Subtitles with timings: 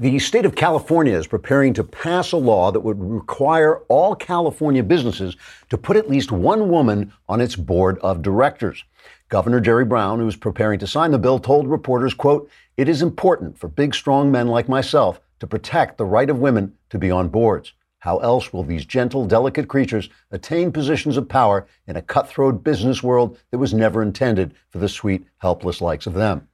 [0.00, 4.82] The state of California is preparing to pass a law that would require all California
[4.82, 5.36] businesses
[5.68, 8.82] to put at least one woman on its board of directors.
[9.28, 13.02] Governor Jerry Brown, who is preparing to sign the bill, told reporters, quote, "It is
[13.02, 17.10] important for big strong men like myself to protect the right of women to be
[17.10, 17.74] on boards.
[17.98, 23.02] How else will these gentle, delicate creatures attain positions of power in a cutthroat business
[23.02, 26.48] world that was never intended for the sweet, helpless likes of them?"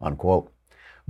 [0.00, 0.52] Unquote.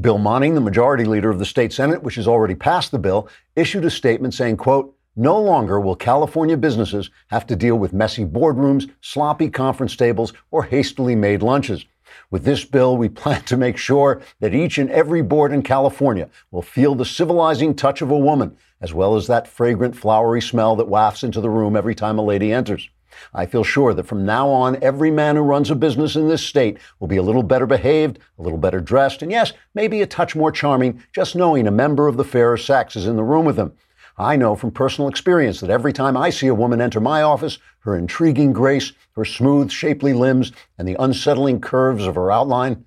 [0.00, 3.28] Bill Monning, the majority leader of the state Senate, which has already passed the bill,
[3.54, 8.24] issued a statement saying, quote, no longer will California businesses have to deal with messy
[8.24, 11.84] boardrooms, sloppy conference tables, or hastily made lunches.
[12.30, 16.30] With this bill, we plan to make sure that each and every board in California
[16.50, 20.76] will feel the civilizing touch of a woman, as well as that fragrant, flowery smell
[20.76, 22.88] that wafts into the room every time a lady enters.
[23.34, 26.44] I feel sure that from now on, every man who runs a business in this
[26.44, 30.06] state will be a little better behaved, a little better dressed, and yes, maybe a
[30.06, 33.44] touch more charming, just knowing a member of the fairer sex is in the room
[33.44, 33.72] with them.
[34.18, 37.58] I know from personal experience that every time I see a woman enter my office,
[37.80, 42.84] her intriguing grace, her smooth, shapely limbs, and the unsettling curves of her outline,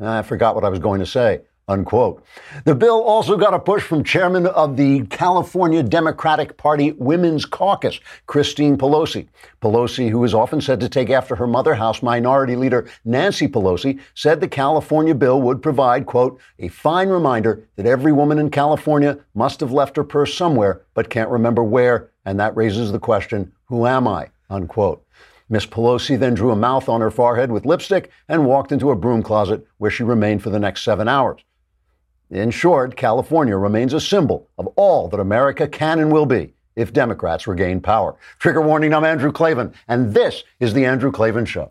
[0.00, 2.24] I forgot what I was going to say unquote.
[2.64, 7.98] The bill also got a push from chairman of the California Democratic Party Women's Caucus,
[8.26, 9.26] Christine Pelosi.
[9.60, 14.00] Pelosi, who is often said to take after her mother, House Minority Leader Nancy Pelosi,
[14.14, 19.18] said the California bill would provide, quote, a fine reminder that every woman in California
[19.34, 23.52] must have left her purse somewhere but can't remember where, and that raises the question,
[23.64, 25.02] who am I, unquote.
[25.48, 28.96] Miss Pelosi then drew a mouth on her forehead with lipstick and walked into a
[28.96, 31.40] broom closet where she remained for the next seven hours.
[32.30, 36.92] In short, California remains a symbol of all that America can and will be if
[36.92, 38.16] Democrats regain power.
[38.40, 41.70] Trigger warning, I'm Andrew Klavan, and this is The Andrew Klavan Show.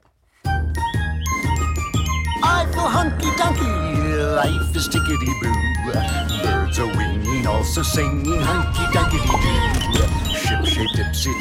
[2.41, 5.53] I feel hunky dunky, life is tickety boo.
[6.41, 10.05] Birds are winging, also singing hunky dunky doo.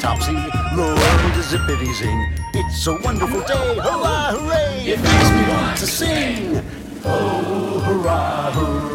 [0.01, 0.41] Topsy, the
[0.77, 2.33] world is zippity zing.
[2.53, 4.87] It's a wonderful day, hurrah, hooray!
[4.87, 6.65] It makes me want to sing.
[7.05, 8.94] Oh, hurrah, hooray!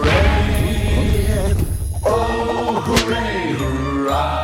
[4.10, 4.39] Hurrah!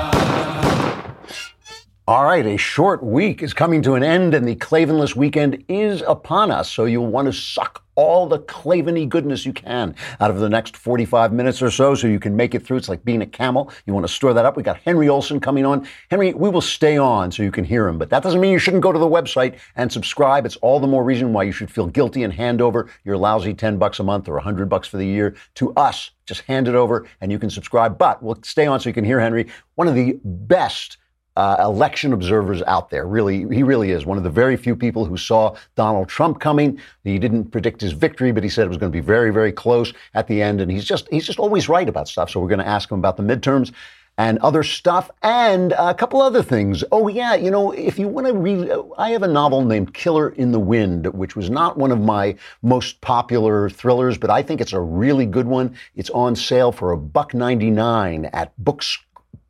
[2.08, 6.04] All right, a short week is coming to an end, and the Klavanless weekend is
[6.06, 6.70] upon us.
[6.70, 10.76] So you'll want to suck all the Claveny goodness you can out of the next
[10.76, 12.76] 45 minutes or so, so you can make it through.
[12.76, 13.72] It's like being a camel.
[13.86, 14.56] You want to store that up.
[14.56, 15.84] We got Henry Olsen coming on.
[16.08, 18.60] Henry, we will stay on so you can hear him, but that doesn't mean you
[18.60, 20.46] shouldn't go to the website and subscribe.
[20.46, 23.52] It's all the more reason why you should feel guilty and hand over your lousy
[23.52, 26.12] 10 bucks a month or 100 bucks for the year to us.
[26.24, 27.98] Just hand it over and you can subscribe.
[27.98, 30.98] But we'll stay on so you can hear Henry, one of the best
[31.36, 33.06] uh, election observers out there.
[33.06, 36.80] Really, he really is one of the very few people who saw Donald Trump coming.
[37.04, 39.52] He didn't predict his victory, but he said it was going to be very, very
[39.52, 40.60] close at the end.
[40.60, 42.30] And he's just he's just always right about stuff.
[42.30, 43.72] So we're going to ask him about the midterms
[44.18, 46.82] and other stuff and a couple other things.
[46.90, 50.30] Oh yeah, you know, if you want to read, I have a novel named Killer
[50.30, 54.60] in the Wind, which was not one of my most popular thrillers, but I think
[54.60, 55.76] it's a really good one.
[55.96, 58.98] It's on sale for a buck ninety nine at Books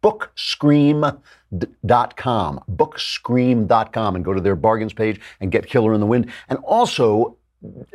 [0.02, 1.18] Bookscream
[1.58, 6.30] bookscream.com, bookscream.com, and go to their bargains page and get Killer in the Wind.
[6.48, 7.36] And also,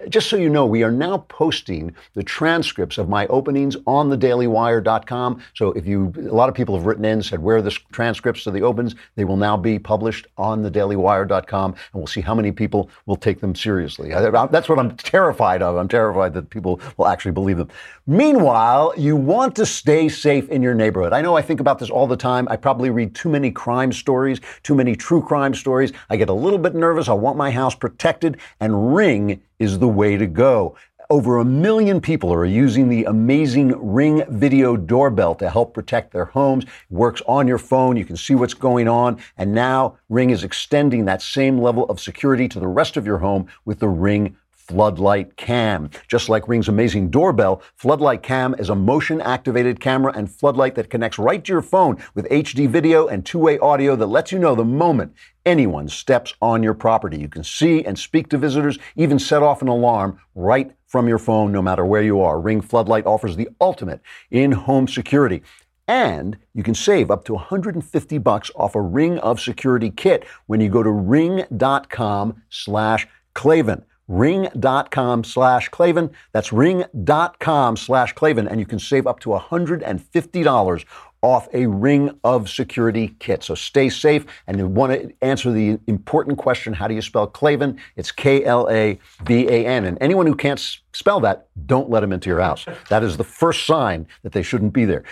[0.09, 5.41] just so you know, we are now posting the transcripts of my openings on thedailywire.com.
[5.53, 7.77] So if you, a lot of people have written in, and said, where are the
[7.91, 8.95] transcripts of the opens?
[9.15, 13.39] They will now be published on thedailywire.com, and we'll see how many people will take
[13.39, 14.09] them seriously.
[14.09, 15.77] That's what I'm terrified of.
[15.77, 17.69] I'm terrified that people will actually believe them.
[18.07, 21.13] Meanwhile, you want to stay safe in your neighborhood.
[21.13, 22.47] I know I think about this all the time.
[22.49, 25.93] I probably read too many crime stories, too many true crime stories.
[26.09, 27.07] I get a little bit nervous.
[27.07, 30.75] I want my house protected, and Ring is the way to go.
[31.11, 36.25] Over a million people are using the amazing Ring video doorbell to help protect their
[36.25, 36.63] homes.
[36.63, 37.95] It works on your phone.
[37.95, 39.19] You can see what's going on.
[39.37, 43.19] And now Ring is extending that same level of security to the rest of your
[43.19, 44.35] home with the Ring
[44.71, 45.89] Floodlight Cam.
[46.07, 50.89] Just like Ring's amazing doorbell, Floodlight Cam is a motion activated camera and floodlight that
[50.89, 54.39] connects right to your phone with HD video and two way audio that lets you
[54.39, 55.13] know the moment
[55.45, 57.19] anyone steps on your property.
[57.19, 61.19] You can see and speak to visitors, even set off an alarm right from your
[61.19, 62.39] phone, no matter where you are.
[62.39, 65.43] Ring Floodlight offers the ultimate in home security.
[65.85, 70.61] And you can save up to 150 bucks off a Ring of Security kit when
[70.61, 76.11] you go to ring.com slash Klavan ring.com slash Klavan.
[76.33, 80.85] That's ring.com slash Klavan, and you can save up to $150
[81.23, 83.43] off a ring of security kit.
[83.43, 84.25] So stay safe.
[84.47, 87.79] And you want to answer the important question how do you spell Klavan?
[87.95, 89.85] It's K L A V A N.
[89.85, 90.59] And anyone who can't
[90.93, 92.65] spell that, don't let them into your house.
[92.89, 95.03] That is the first sign that they shouldn't be there.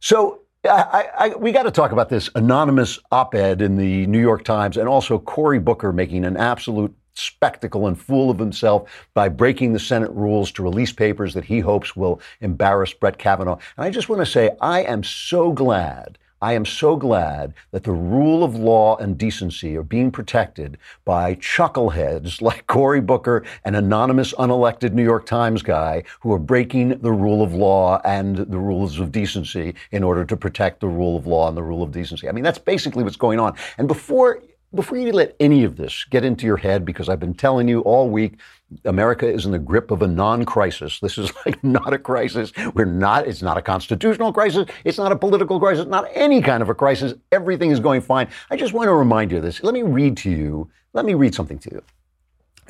[0.00, 4.20] So I, I, we got to talk about this anonymous op ed in the New
[4.20, 9.28] York Times and also Cory Booker making an absolute spectacle and fool of himself by
[9.28, 13.58] breaking the Senate rules to release papers that he hopes will embarrass Brett Kavanaugh.
[13.76, 16.18] And I just want to say, I am so glad.
[16.40, 21.34] I am so glad that the rule of law and decency are being protected by
[21.36, 27.10] chuckleheads like Cory Booker, an anonymous, unelected New York Times guy, who are breaking the
[27.10, 31.26] rule of law and the rules of decency in order to protect the rule of
[31.26, 32.28] law and the rule of decency.
[32.28, 33.56] I mean, that's basically what's going on.
[33.76, 34.40] And before
[34.74, 37.80] before you let any of this get into your head, because I've been telling you
[37.80, 38.38] all week,
[38.84, 41.00] America is in the grip of a non-crisis.
[41.00, 42.52] This is like not a crisis.
[42.74, 44.66] We're not, it's not a constitutional crisis.
[44.84, 47.14] It's not a political crisis, not any kind of a crisis.
[47.32, 48.28] Everything is going fine.
[48.50, 49.62] I just want to remind you of this.
[49.62, 51.82] Let me read to you, let me read something to you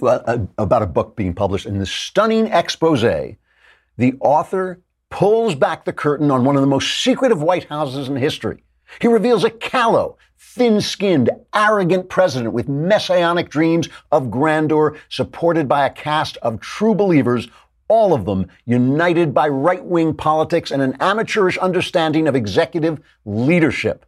[0.07, 3.03] uh, about a book being published in this stunning expose.
[3.03, 4.81] The author
[5.11, 8.63] pulls back the curtain on one of the most secretive White Houses in history.
[9.01, 15.85] He reveals a callow, thin skinned, arrogant president with messianic dreams of grandeur, supported by
[15.85, 17.49] a cast of true believers,
[17.89, 24.05] all of them united by right wing politics and an amateurish understanding of executive leadership.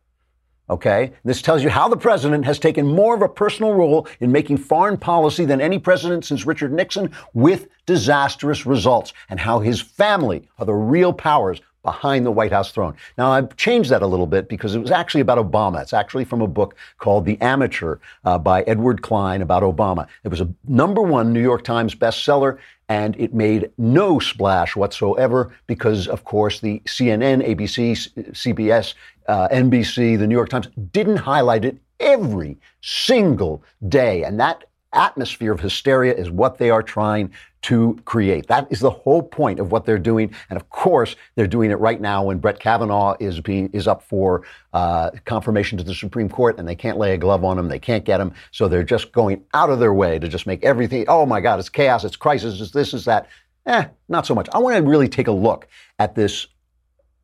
[0.69, 1.13] Okay?
[1.25, 4.59] This tells you how the president has taken more of a personal role in making
[4.59, 10.49] foreign policy than any president since Richard Nixon with disastrous results, and how his family
[10.59, 12.95] are the real powers behind the White House throne.
[13.17, 15.81] Now, I've changed that a little bit because it was actually about Obama.
[15.81, 20.07] It's actually from a book called The Amateur uh, by Edward Klein about Obama.
[20.25, 25.55] It was a number one New York Times bestseller, and it made no splash whatsoever
[25.67, 28.95] because, of course, the CNN, ABC, CBS,
[29.29, 34.25] uh, NBC, the New York Times didn't highlight it every single day.
[34.25, 37.33] And that atmosphere of hysteria is what they are trying
[37.63, 38.47] to create.
[38.47, 40.35] That is the whole point of what they're doing.
[40.49, 44.03] And of course, they're doing it right now when Brett Kavanaugh is being is up
[44.03, 47.69] for uh, confirmation to the Supreme Court, and they can't lay a glove on him.
[47.69, 50.65] They can't get him, so they're just going out of their way to just make
[50.65, 51.05] everything.
[51.09, 53.29] Oh my God, it's chaos, it's crisis, it's this, is that.
[53.67, 54.49] Eh, not so much.
[54.55, 56.47] I want to really take a look at this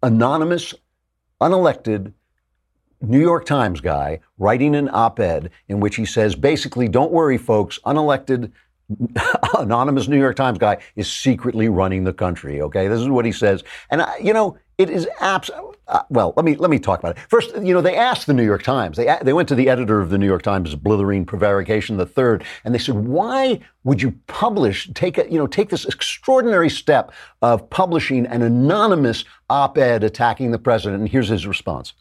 [0.03, 0.75] anonymous,
[1.41, 2.13] unelected
[3.01, 7.39] New York Times guy writing an op ed in which he says basically, don't worry,
[7.39, 8.53] folks, unelected,
[9.59, 12.61] anonymous New York Times guy is secretly running the country.
[12.63, 13.65] Okay, this is what he says.
[13.91, 15.51] And, I, you know, it is abs.
[15.89, 17.55] Uh, well, let me let me talk about it first.
[17.63, 18.97] You know, they asked the New York Times.
[18.97, 22.45] They they went to the editor of the New York Times, blithering prevarication the third,
[22.65, 27.13] and they said, "Why would you publish take a you know take this extraordinary step
[27.41, 31.95] of publishing an anonymous op-ed attacking the president?" And here's his response.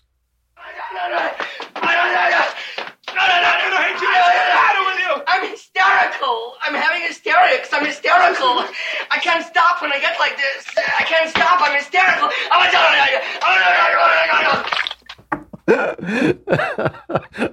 [6.65, 7.69] I'm having hysterics.
[7.71, 8.65] I'm hysterical.
[9.11, 10.65] I can't stop when I get like this.
[10.77, 11.61] I can't stop.
[11.61, 12.29] I'm hysterical.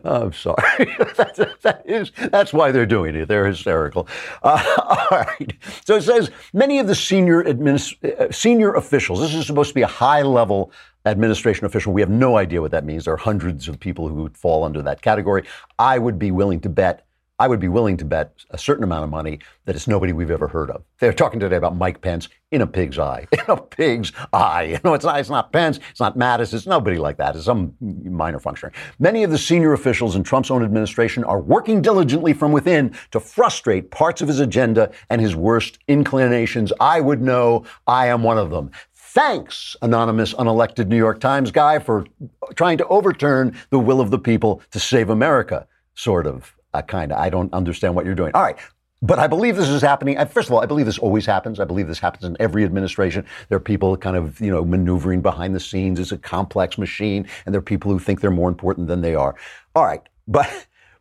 [0.05, 0.87] I'm sorry.
[1.17, 3.29] that's, that is, that's why they're doing it.
[3.29, 4.09] They're hysterical.
[4.43, 4.62] Uh,
[5.11, 5.53] all right.
[5.85, 9.20] So it says many of the senior administ- uh, senior officials.
[9.20, 10.73] This is supposed to be a high level
[11.05, 11.93] administration official.
[11.93, 13.05] We have no idea what that means.
[13.05, 15.44] There are hundreds of people who would fall under that category.
[15.79, 17.06] I would be willing to bet
[17.42, 20.30] I would be willing to bet a certain amount of money that it's nobody we've
[20.30, 20.84] ever heard of.
[21.00, 23.26] They're talking today about Mike Pence in a pig's eye.
[23.32, 24.62] In a pig's eye.
[24.62, 27.34] You know, it's not, it's not Pence, it's not Mattis, it's nobody like that.
[27.34, 28.75] It's some minor functionary.
[29.00, 33.18] Many of the senior officials in Trump's own administration are working diligently from within to
[33.18, 36.72] frustrate parts of his agenda and his worst inclinations.
[36.78, 38.70] I would know I am one of them.
[38.94, 42.06] Thanks, anonymous, unelected New York Times guy, for
[42.54, 47.12] trying to overturn the will of the people to save America, sort of uh, kind
[47.12, 47.19] of.
[47.19, 48.33] I don't understand what you're doing.
[48.35, 48.59] All right.
[49.05, 50.17] But I believe this is happening.
[50.26, 51.59] First of all, I believe this always happens.
[51.59, 53.26] I believe this happens in every administration.
[53.49, 55.99] There are people kind of, you know, maneuvering behind the scenes.
[55.99, 59.17] It's a complex machine, and there are people who think they're more important than they
[59.17, 59.35] are.
[59.75, 60.02] All right.
[60.29, 60.49] But,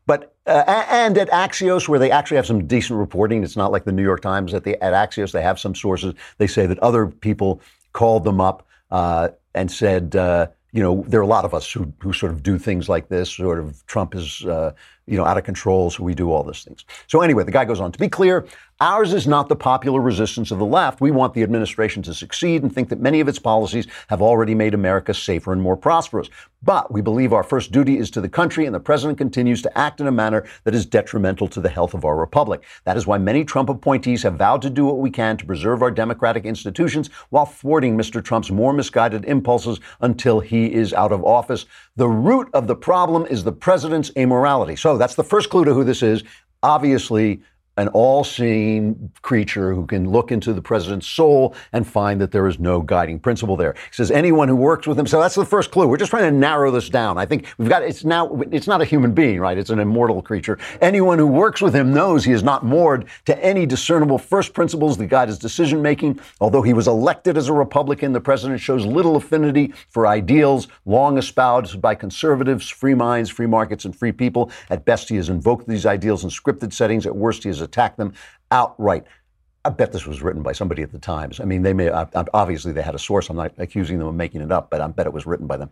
[0.08, 3.84] but, uh, and at Axios, where they actually have some decent reporting, it's not like
[3.84, 4.56] the New York Times.
[4.56, 6.16] At, the, at Axios, they have some sources.
[6.40, 7.62] They say that other people
[7.94, 11.72] called them up uh, and said, uh, you know, there are a lot of us
[11.72, 13.30] who, who sort of do things like this.
[13.32, 14.74] Sort of Trump is uh,
[15.08, 16.86] you know, out of control, so we do all these things.
[17.08, 18.46] So anyway, the guy goes on to be clear.
[18.82, 21.02] Ours is not the popular resistance of the left.
[21.02, 24.56] We want the administration to succeed and think that many of its policies have already
[24.56, 26.30] made America safer and more prosperous.
[26.64, 29.78] But we believe our first duty is to the country, and the president continues to
[29.78, 32.64] act in a manner that is detrimental to the health of our republic.
[32.86, 35.84] That is why many Trump appointees have vowed to do what we can to preserve
[35.84, 38.24] our democratic institutions while thwarting Mr.
[38.24, 41.66] Trump's more misguided impulses until he is out of office.
[41.98, 44.76] The root of the problem is the president's immorality.
[44.76, 46.24] So that's the first clue to who this is.
[46.64, 47.42] Obviously,
[47.82, 52.48] an all seeing creature who can look into the president's soul and find that there
[52.48, 53.74] is no guiding principle there.
[53.74, 55.08] He says anyone who works with him.
[55.08, 55.88] So that's the first clue.
[55.88, 57.18] We're just trying to narrow this down.
[57.18, 59.58] I think we've got it's now it's not a human being, right?
[59.58, 60.60] It's an immortal creature.
[60.80, 64.98] Anyone who works with him knows he is not moored to any discernible first principles
[64.98, 66.20] that guide his decision making.
[66.40, 71.18] Although he was elected as a Republican, the president shows little affinity for ideals long
[71.18, 74.52] espoused by conservatives, free minds, free markets, and free people.
[74.70, 77.08] At best, he has invoked these ideals in scripted settings.
[77.08, 78.14] At worst, he has attack them
[78.52, 79.06] outright.
[79.64, 81.40] I bet this was written by somebody at the Times.
[81.40, 83.30] I mean, they may obviously they had a source.
[83.30, 85.58] I'm not accusing them of making it up, but I bet it was written by
[85.58, 85.70] them.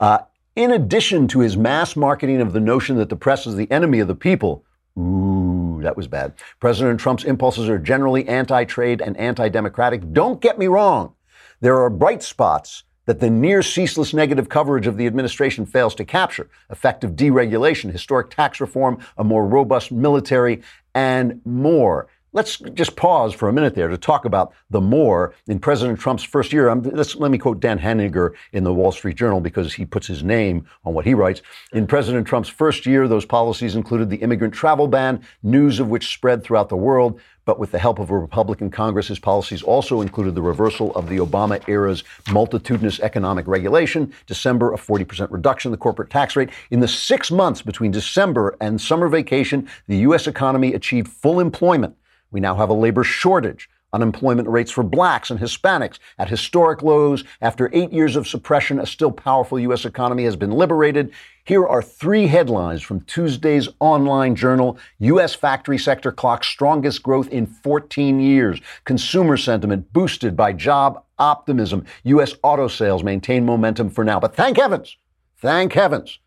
[0.00, 0.18] Uh,
[0.56, 4.00] in addition to his mass marketing of the notion that the press is the enemy
[4.00, 4.64] of the people,
[4.98, 6.34] ooh, that was bad.
[6.58, 10.12] President Trump's impulses are generally anti-trade and anti-democratic.
[10.12, 11.14] Don't get me wrong.
[11.60, 16.04] There are bright spots that the near ceaseless negative coverage of the administration fails to
[16.04, 20.60] capture effective deregulation, historic tax reform, a more robust military,
[20.94, 22.06] and more.
[22.38, 26.22] Let's just pause for a minute there to talk about the more in President Trump's
[26.22, 26.68] first year.
[26.68, 30.22] Um, let me quote Dan Henninger in the Wall Street Journal because he puts his
[30.22, 31.42] name on what he writes.
[31.72, 36.14] In President Trump's first year, those policies included the immigrant travel ban, news of which
[36.14, 37.18] spread throughout the world.
[37.44, 41.08] But with the help of a Republican Congress, his policies also included the reversal of
[41.08, 46.50] the Obama era's multitudinous economic regulation, December, a 40% reduction in the corporate tax rate.
[46.70, 50.28] In the six months between December and summer vacation, the U.S.
[50.28, 51.96] economy achieved full employment.
[52.30, 53.68] We now have a labor shortage.
[53.90, 57.24] Unemployment rates for blacks and Hispanics at historic lows.
[57.40, 59.86] After eight years of suppression, a still powerful U.S.
[59.86, 61.10] economy has been liberated.
[61.44, 64.76] Here are three headlines from Tuesday's online journal.
[64.98, 65.34] U.S.
[65.34, 68.60] factory sector clocks strongest growth in 14 years.
[68.84, 71.86] Consumer sentiment boosted by job optimism.
[72.04, 72.34] U.S.
[72.42, 74.20] auto sales maintain momentum for now.
[74.20, 74.98] But thank heavens,
[75.38, 76.18] thank heavens,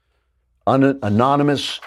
[0.66, 1.80] an anonymous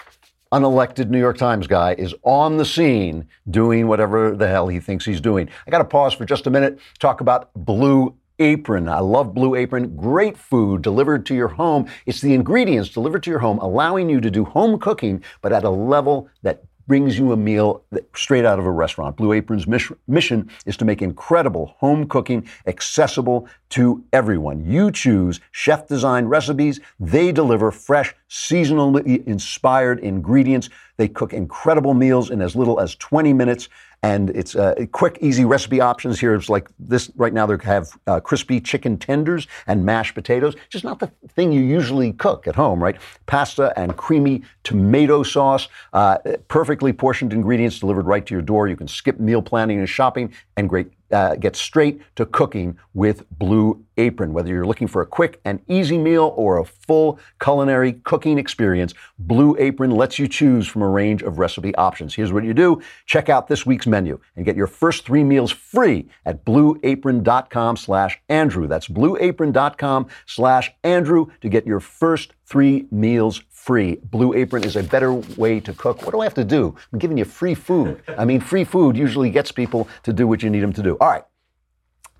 [0.51, 5.05] unelected New York Times guy is on the scene doing whatever the hell he thinks
[5.05, 5.49] he's doing.
[5.67, 8.89] I got to pause for just a minute, talk about Blue Apron.
[8.89, 9.95] I love Blue Apron.
[9.95, 11.87] Great food delivered to your home.
[12.05, 15.63] It's the ingredients delivered to your home, allowing you to do home cooking, but at
[15.63, 17.83] a level that brings you a meal
[18.15, 19.15] straight out of a restaurant.
[19.17, 24.63] Blue Apron's mission is to make incredible home cooking accessible to everyone.
[24.65, 26.79] You choose chef designed recipes.
[26.99, 30.69] They deliver fresh, seasonally inspired ingredients.
[30.97, 33.67] They cook incredible meals in as little as 20 minutes.
[34.03, 36.35] And it's uh, quick, easy recipe options here.
[36.35, 37.45] It's like this right now.
[37.45, 40.55] They have uh, crispy chicken tenders and mashed potatoes.
[40.69, 42.97] Just not the thing you usually cook at home, right?
[43.25, 45.67] Pasta and creamy tomato sauce.
[45.93, 48.67] Uh, perfectly portioned ingredients delivered right to your door.
[48.67, 53.29] You can skip meal planning and shopping and great uh, get straight to cooking with
[53.31, 54.33] Blue Apron.
[54.33, 58.93] Whether you're looking for a quick and easy meal or a full culinary cooking experience,
[59.19, 62.15] Blue Apron lets you choose from a range of recipe options.
[62.15, 62.81] Here's what you do.
[63.05, 68.19] Check out this week's menu and get your first three meals free at blueapron.com slash
[68.29, 68.67] Andrew.
[68.67, 73.41] That's blueapron.com slash Andrew to get your first three meals.
[73.65, 76.03] Blue Apron is a better way to cook.
[76.03, 76.75] What do I have to do?
[76.93, 78.01] I'm giving you free food.
[78.17, 80.97] I mean, free food usually gets people to do what you need them to do.
[81.01, 81.23] All right.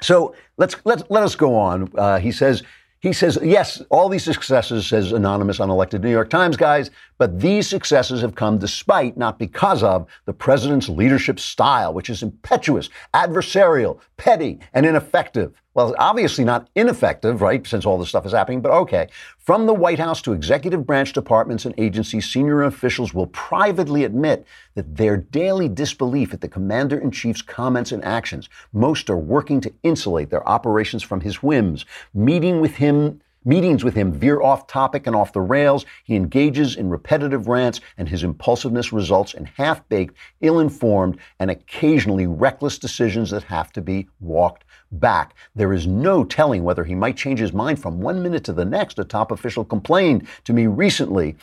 [0.02, 1.92] So let's let's let us go on.
[1.96, 2.64] Uh, he says
[3.00, 7.68] he says yes, all these successes, says anonymous unelected New York Times guys, but these
[7.68, 14.00] successes have come despite, not because of, the president's leadership style, which is impetuous, adversarial,
[14.18, 15.54] petty, and ineffective.
[15.76, 19.10] Well, obviously not ineffective, right, since all this stuff is happening, but okay.
[19.38, 24.48] From the White House to executive branch departments and agencies, senior officials will privately admit
[24.76, 28.48] that their daily disbelief at the commander in chief's comments and actions.
[28.72, 31.86] Most are working to insulate their operations from his whims.
[32.14, 35.86] Meeting with him Meetings with him veer off topic and off the rails.
[36.04, 41.52] He engages in repetitive rants, and his impulsiveness results in half baked, ill informed, and
[41.52, 45.36] occasionally reckless decisions that have to be walked back.
[45.54, 48.66] There is no telling whether he might change his mind from one minute to the
[48.66, 51.36] next, a top official complained to me recently.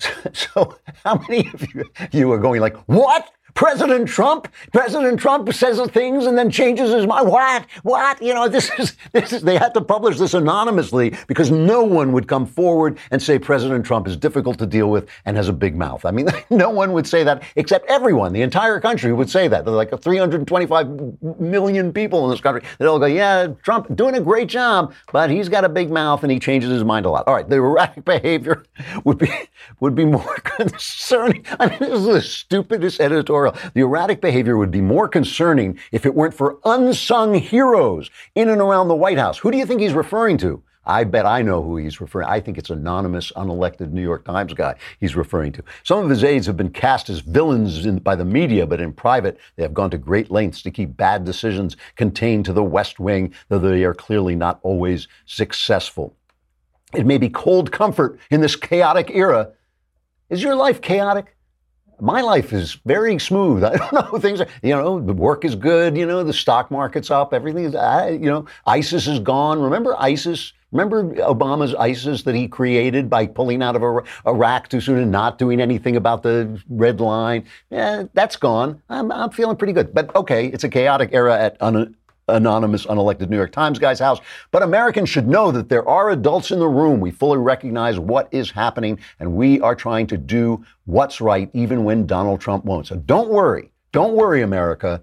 [0.32, 3.30] So, how many of you, you are going like, what?
[3.54, 7.28] President Trump, President Trump says things and then changes his mind.
[7.28, 7.66] What?
[7.82, 8.20] What?
[8.22, 12.12] You know, this is this is they had to publish this anonymously because no one
[12.12, 15.52] would come forward and say President Trump is difficult to deal with and has a
[15.52, 16.04] big mouth.
[16.04, 18.32] I mean, no one would say that except everyone.
[18.32, 19.64] The entire country would say that.
[19.64, 22.62] They're like 325 million people in this country.
[22.78, 26.22] They all go, "Yeah, Trump doing a great job, but he's got a big mouth
[26.22, 28.64] and he changes his mind a lot." All right, the erratic behavior
[29.04, 29.30] would be
[29.80, 31.44] would be more concerning.
[31.60, 33.43] I mean, this is the stupidest editorial.
[33.52, 38.60] The erratic behavior would be more concerning if it weren't for unsung heroes in and
[38.60, 39.38] around the White House.
[39.38, 40.62] Who do you think he's referring to?
[40.86, 42.28] I bet I know who he's referring.
[42.28, 45.64] I think it's anonymous, unelected New York Times guy he's referring to.
[45.82, 48.92] Some of his aides have been cast as villains in, by the media, but in
[48.92, 53.00] private, they have gone to great lengths to keep bad decisions contained to the West
[53.00, 56.14] Wing, though they are clearly not always successful.
[56.94, 59.52] It may be cold comfort in this chaotic era.
[60.28, 61.33] Is your life chaotic?
[62.00, 63.64] My life is very smooth.
[63.64, 64.40] I don't know things.
[64.40, 65.96] Are, you know, the work is good.
[65.96, 67.32] You know, the stock market's up.
[67.32, 67.74] Everything is.
[67.74, 69.60] You know, ISIS is gone.
[69.60, 70.52] Remember ISIS?
[70.72, 75.38] Remember Obama's ISIS that he created by pulling out of Iraq too soon and not
[75.38, 77.44] doing anything about the red line?
[77.70, 78.82] Yeah, that's gone.
[78.88, 79.94] I'm, I'm feeling pretty good.
[79.94, 81.94] But okay, it's a chaotic era at un,
[82.28, 84.20] anonymous, unelected New York Times guy's house.
[84.50, 87.00] But Americans should know that there are adults in the room.
[87.00, 91.84] We fully recognize what is happening, and we are trying to do what's right, even
[91.84, 92.86] when Donald Trump won't.
[92.86, 93.70] So don't worry.
[93.92, 95.02] Don't worry, America.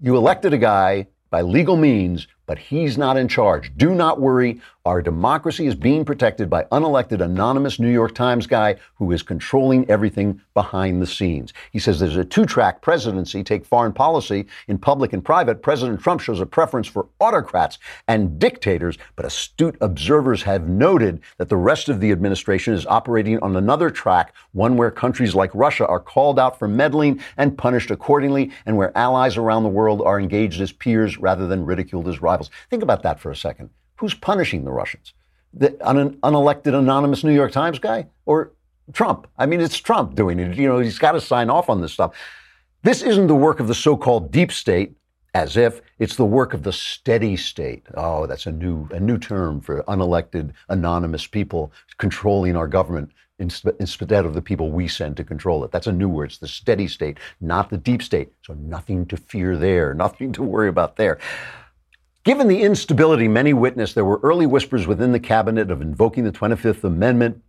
[0.00, 3.72] You elected a guy by legal means, but he's not in charge.
[3.76, 4.60] Do not worry.
[4.86, 9.90] Our democracy is being protected by unelected, anonymous New York Times guy who is controlling
[9.90, 11.52] everything behind the scenes.
[11.72, 15.60] He says there's a two track presidency, take foreign policy in public and private.
[15.60, 21.48] President Trump shows a preference for autocrats and dictators, but astute observers have noted that
[21.48, 25.84] the rest of the administration is operating on another track, one where countries like Russia
[25.88, 30.20] are called out for meddling and punished accordingly, and where allies around the world are
[30.20, 32.50] engaged as peers rather than ridiculed as rivals.
[32.70, 33.70] Think about that for a second.
[33.96, 35.14] Who's punishing the Russians?
[35.54, 38.52] The un- unelected anonymous New York Times guy or
[38.92, 39.26] Trump?
[39.38, 40.56] I mean, it's Trump doing it.
[40.56, 42.14] You know, he's got to sign off on this stuff.
[42.82, 44.94] This isn't the work of the so-called deep state,
[45.34, 47.84] as if it's the work of the steady state.
[47.94, 54.24] Oh, that's a new a new term for unelected anonymous people controlling our government instead
[54.24, 55.70] of the people we send to control it.
[55.70, 56.30] That's a new word.
[56.30, 58.32] It's the steady state, not the deep state.
[58.46, 61.18] So nothing to fear there, nothing to worry about there.
[62.26, 66.32] Given the instability many witnessed, there were early whispers within the cabinet of invoking the
[66.32, 67.40] 25th Amendment.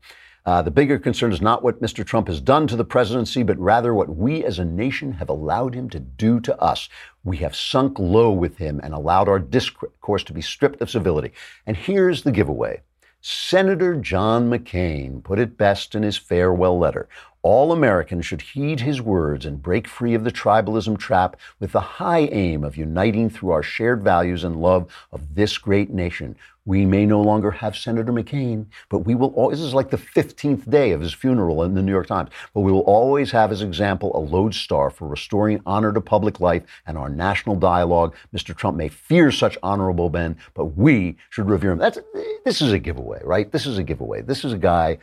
[0.45, 2.05] Uh, the bigger concern is not what Mr.
[2.05, 5.73] Trump has done to the presidency, but rather what we as a nation have allowed
[5.73, 6.89] him to do to us.
[7.23, 11.31] We have sunk low with him and allowed our discourse to be stripped of civility.
[11.65, 12.83] And here's the giveaway.
[13.19, 17.09] Senator John McCain put it best in his farewell letter.
[17.41, 21.79] All Americans should heed his words and break free of the tribalism trap with the
[21.79, 26.35] high aim of uniting through our shared values and love of this great nation.
[26.67, 29.97] We may no longer have Senator McCain, but we will always, this is like the
[29.97, 33.53] 15th day of his funeral in the New York Times, but we will always have
[33.53, 38.13] as example a lodestar for restoring honor to public life and our national dialogue.
[38.35, 38.53] Mr.
[38.53, 41.77] Trump may fear such honorable men, but we should revere him.
[41.77, 41.99] That's,
[42.43, 43.49] this is a giveaway, right?
[43.49, 44.21] This is a giveaway.
[44.21, 44.97] This is a guy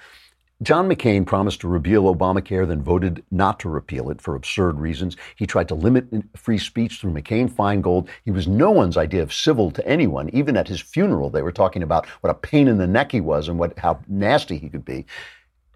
[0.62, 5.17] John McCain promised to repeal Obamacare, then voted not to repeal it for absurd reasons.
[5.37, 8.09] He tried to limit free speech through McCain Feingold.
[8.25, 10.31] He was no one's idea of civil to anyone.
[10.31, 13.21] Even at his funeral, they were talking about what a pain in the neck he
[13.21, 15.07] was and what how nasty he could be.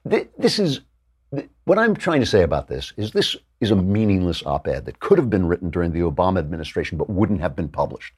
[0.04, 0.80] This is
[1.64, 5.18] what I'm trying to say about this is this is a meaningless op-ed that could
[5.18, 8.14] have been written during the Obama administration but wouldn't have been published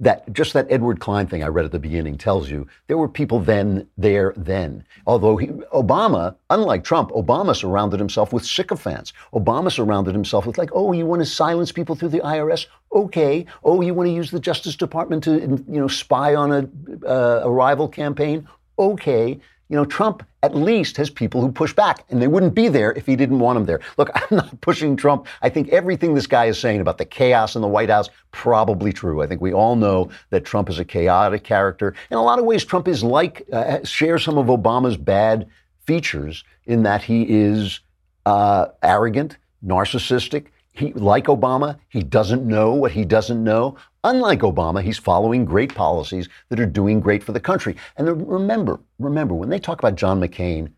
[0.00, 3.08] that just that Edward Klein thing I read at the beginning tells you there were
[3.08, 4.84] people then there then.
[5.06, 9.12] Although he, Obama, unlike Trump, Obama surrounded himself with sycophants.
[9.32, 12.66] Obama surrounded himself with like, oh, you want to silence people through the IRS?
[12.92, 13.46] Okay.
[13.62, 17.42] Oh, you want to use the Justice Department to you know spy on a, uh,
[17.44, 18.48] a rival campaign?
[18.78, 19.40] Okay.
[19.74, 22.92] You know, Trump at least has people who push back, and they wouldn't be there
[22.92, 23.80] if he didn't want them there.
[23.98, 25.26] Look, I'm not pushing Trump.
[25.42, 28.92] I think everything this guy is saying about the chaos in the White House probably
[28.92, 29.20] true.
[29.20, 31.92] I think we all know that Trump is a chaotic character.
[32.08, 35.48] In a lot of ways, Trump is like uh, shares some of Obama's bad
[35.88, 37.80] features in that he is
[38.26, 40.46] uh, arrogant, narcissistic.
[40.74, 43.76] He, like Obama, he doesn't know what he doesn't know.
[44.02, 47.76] Unlike Obama, he's following great policies that are doing great for the country.
[47.96, 50.72] And remember, remember, when they talk about John McCain,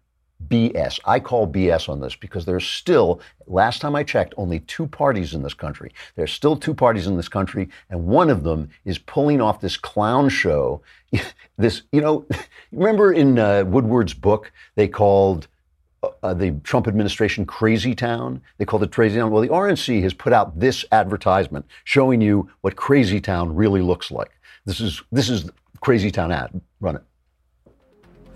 [0.49, 1.01] BS.
[1.07, 5.33] I call BS on this because there's still, last time I checked, only two parties
[5.33, 5.93] in this country.
[6.15, 9.77] There's still two parties in this country, and one of them is pulling off this
[9.77, 10.83] clown show.
[11.57, 12.27] this, you know,
[12.71, 15.49] remember in uh, Woodward's book, they called
[16.23, 18.41] uh, the Trump administration crazy town.
[18.59, 19.31] They called it crazy town.
[19.31, 24.11] Well, the RNC has put out this advertisement showing you what crazy town really looks
[24.11, 24.31] like.
[24.65, 26.61] This is this is crazy town ad.
[26.81, 27.03] Run it.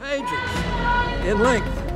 [0.00, 1.90] Pages in length.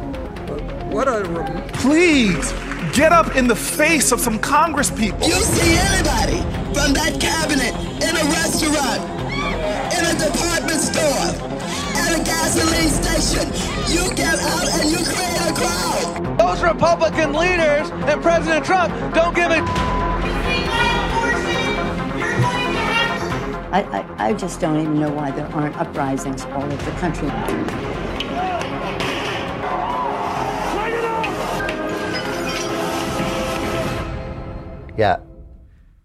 [0.93, 2.53] What a rem- Please
[2.93, 5.27] get up in the face of some Congress people.
[5.27, 6.39] You see anybody
[6.75, 9.03] from that cabinet in a restaurant,
[9.95, 11.64] in a department store,
[12.15, 13.49] at a gasoline station,
[13.93, 16.39] you get out and you create a crowd.
[16.39, 19.65] Those Republican leaders and President Trump don't give a
[23.73, 27.27] I, I, I just don't even know why there aren't uprisings all over the country.
[34.97, 35.17] Yeah.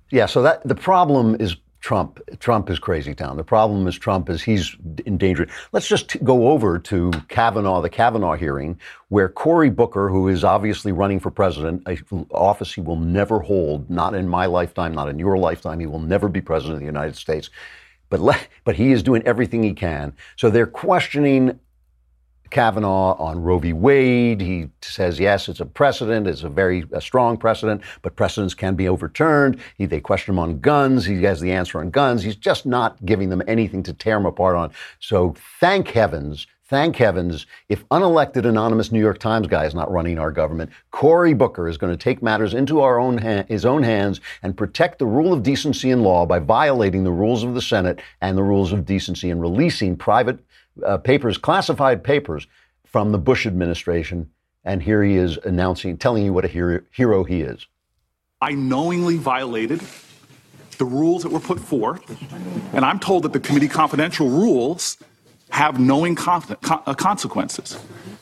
[0.09, 0.25] Yeah.
[0.25, 2.19] So that the problem is Trump.
[2.39, 3.37] Trump is crazy town.
[3.37, 5.47] The problem is Trump is he's in danger.
[5.71, 10.43] Let's just t- go over to Kavanaugh, the Kavanaugh hearing, where Cory Booker, who is
[10.43, 15.07] obviously running for president, an office he will never hold, not in my lifetime, not
[15.07, 17.49] in your lifetime, he will never be president of the United States.
[18.09, 20.13] But le- but he is doing everything he can.
[20.35, 21.59] So they're questioning
[22.49, 23.73] Kavanaugh on Roe v.
[23.73, 24.41] Wade.
[24.41, 26.27] He says, yes, it's a precedent.
[26.27, 29.59] It's a very a strong precedent, but precedents can be overturned.
[29.77, 31.05] He, they question him on guns.
[31.05, 32.23] He has the answer on guns.
[32.23, 34.71] He's just not giving them anything to tear him apart on.
[34.99, 36.47] So thank heavens.
[36.69, 41.33] Thank heavens, if unelected anonymous New York Times guy is not running our government, Cory
[41.33, 44.99] Booker is going to take matters into our own ha- his own hands and protect
[44.99, 48.43] the rule of decency and law by violating the rules of the Senate and the
[48.43, 50.37] rules of decency and releasing private
[50.85, 52.47] uh, papers, classified papers
[52.85, 54.29] from the Bush administration.
[54.63, 57.65] And here he is announcing, telling you what a hero, hero he is.
[58.41, 59.81] I knowingly violated
[60.77, 62.01] the rules that were put forth,
[62.73, 64.97] and I'm told that the committee confidential rules
[65.49, 67.77] have knowing con- uh, consequences.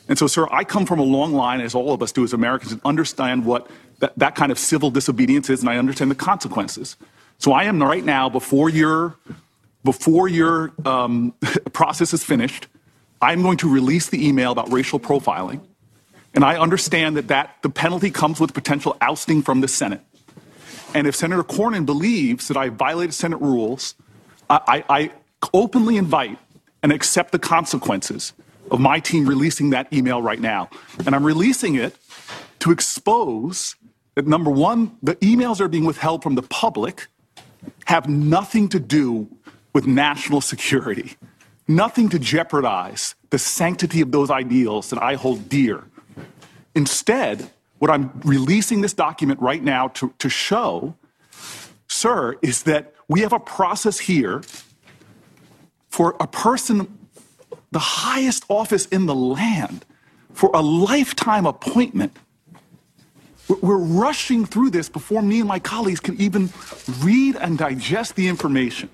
[0.08, 2.32] And so, sir, I come from a long line, as all of us do as
[2.32, 3.70] Americans, and understand what
[4.16, 6.96] that kind of civil disobedience is, and I understand the consequences.
[7.38, 9.16] So I am right now before your
[9.84, 11.34] before your um,
[11.72, 12.66] process is finished.
[13.20, 15.60] I'm going to release the email about racial profiling,
[16.34, 20.00] and I understand that that the penalty comes with potential ousting from the Senate.
[20.94, 23.94] And if Senator Cornyn believes that I violated Senate rules,
[24.48, 25.10] I, I, I
[25.52, 26.38] openly invite
[26.82, 28.32] and accept the consequences
[28.70, 30.70] of my team releasing that email right now.
[31.04, 31.96] And I'm releasing it
[32.60, 33.76] to expose
[34.14, 37.06] that number one, the emails that are being withheld from the public
[37.86, 39.28] have nothing to do
[39.78, 41.14] with national security,
[41.68, 45.84] nothing to jeopardize the sanctity of those ideals that I hold dear.
[46.74, 50.96] Instead, what I'm releasing this document right now to, to show,
[51.86, 54.42] sir, is that we have a process here
[55.90, 56.98] for a person,
[57.70, 59.84] the highest office in the land,
[60.32, 62.16] for a lifetime appointment.
[63.46, 66.50] We're- We're rushing through this before me and my colleagues can even
[66.98, 68.90] read and digest the information.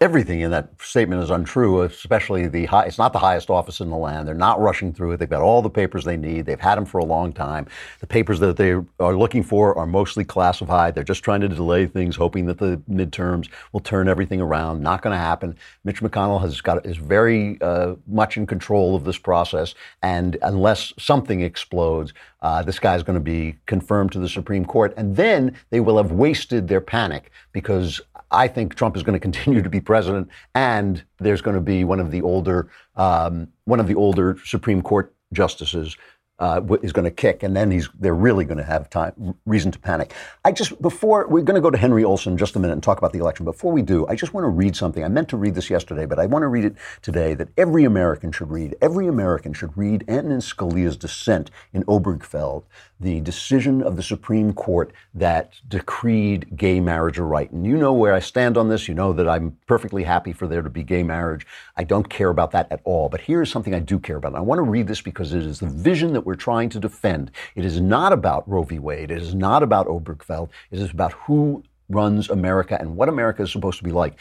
[0.00, 2.84] Everything in that statement is untrue, especially the high.
[2.84, 4.28] It's not the highest office in the land.
[4.28, 5.16] They're not rushing through it.
[5.16, 6.46] They've got all the papers they need.
[6.46, 7.66] They've had them for a long time.
[7.98, 10.94] The papers that they are looking for are mostly classified.
[10.94, 14.80] They're just trying to delay things, hoping that the midterms will turn everything around.
[14.82, 15.56] Not going to happen.
[15.82, 20.92] Mitch McConnell has got is very uh, much in control of this process, and unless
[20.96, 25.56] something explodes, uh, this is going to be confirmed to the Supreme Court, and then
[25.70, 29.70] they will have wasted their panic because I think Trump is going to continue to
[29.70, 33.94] be president, and there's going to be one of the older um, one of the
[33.94, 35.96] older Supreme Court justices
[36.38, 39.72] uh, is going to kick, and then he's they're really going to have time reason
[39.72, 40.12] to panic.
[40.44, 42.98] I just before we're going to go to Henry Olsen just a minute and talk
[42.98, 43.44] about the election.
[43.44, 45.02] Before we do, I just want to read something.
[45.02, 47.34] I meant to read this yesterday, but I want to read it today.
[47.34, 48.76] That every American should read.
[48.80, 52.64] Every American should read Antonin Scalia's dissent in Obergefell,
[53.00, 57.50] the decision of the Supreme Court that decreed gay marriage a right.
[57.52, 58.88] And you know where I stand on this.
[58.88, 61.46] You know that I'm perfectly happy for there to be gay marriage.
[61.76, 63.08] I don't care about that at all.
[63.08, 64.32] But here's something I do care about.
[64.32, 66.80] And I want to read this because it is the vision that we're trying to
[66.80, 67.30] defend.
[67.54, 68.80] It is not about Roe v.
[68.80, 69.12] Wade.
[69.12, 70.48] It is not about Obergefell.
[70.72, 74.14] It is about who runs America and what America is supposed to be like.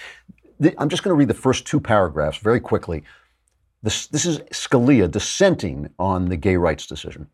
[0.77, 3.03] I'm just going to read the first two paragraphs very quickly.
[3.83, 7.27] This, this is Scalia dissenting on the gay rights decision.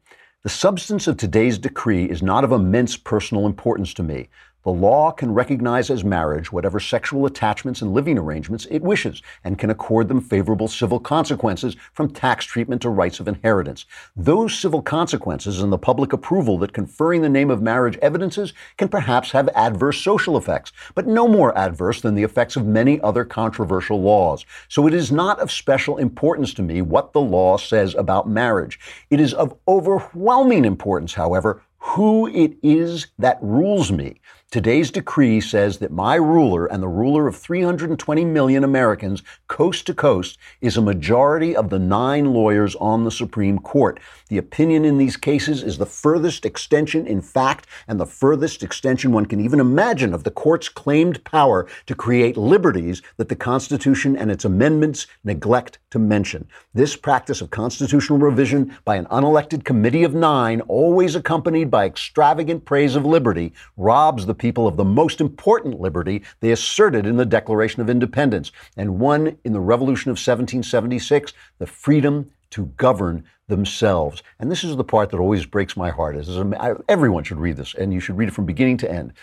[0.43, 4.27] The substance of today's decree is not of immense personal importance to me,
[4.63, 9.59] The law can recognize as marriage whatever sexual attachments and living arrangements it wishes and
[9.59, 13.85] can accord them favorable civil consequences from tax treatment to rights of inheritance.
[14.15, 18.87] Those civil consequences and the public approval that conferring the name of marriage evidences can
[18.87, 23.25] perhaps have adverse social effects, but no more adverse than the effects of many other
[23.25, 24.45] controversial laws.
[24.69, 28.79] So it is not of special importance to me what the law says about marriage.
[29.09, 34.15] It is of overwhelming importance, however, who it is that rules me.
[34.53, 39.95] Today's decree says that my ruler and the ruler of 320 million Americans, coast to
[39.95, 43.99] coast, is a majority of the nine lawyers on the Supreme Court.
[44.27, 49.11] The opinion in these cases is the furthest extension in fact and the furthest extension
[49.11, 54.15] one can even imagine of the court's claimed power to create liberties that the Constitution
[54.15, 56.47] and its amendments neglect to mention.
[56.75, 62.65] This practice of constitutional revision by an unelected committee of nine, always accompanied by extravagant
[62.65, 67.25] praise of liberty, robs the people of the most important liberty they asserted in the
[67.25, 74.21] Declaration of Independence and won in the Revolution of 1776, the freedom to govern themselves.
[74.41, 76.17] And this is the part that always breaks my heart.
[76.17, 76.53] Is um,
[76.89, 79.13] everyone should read this, and you should read it from beginning to end.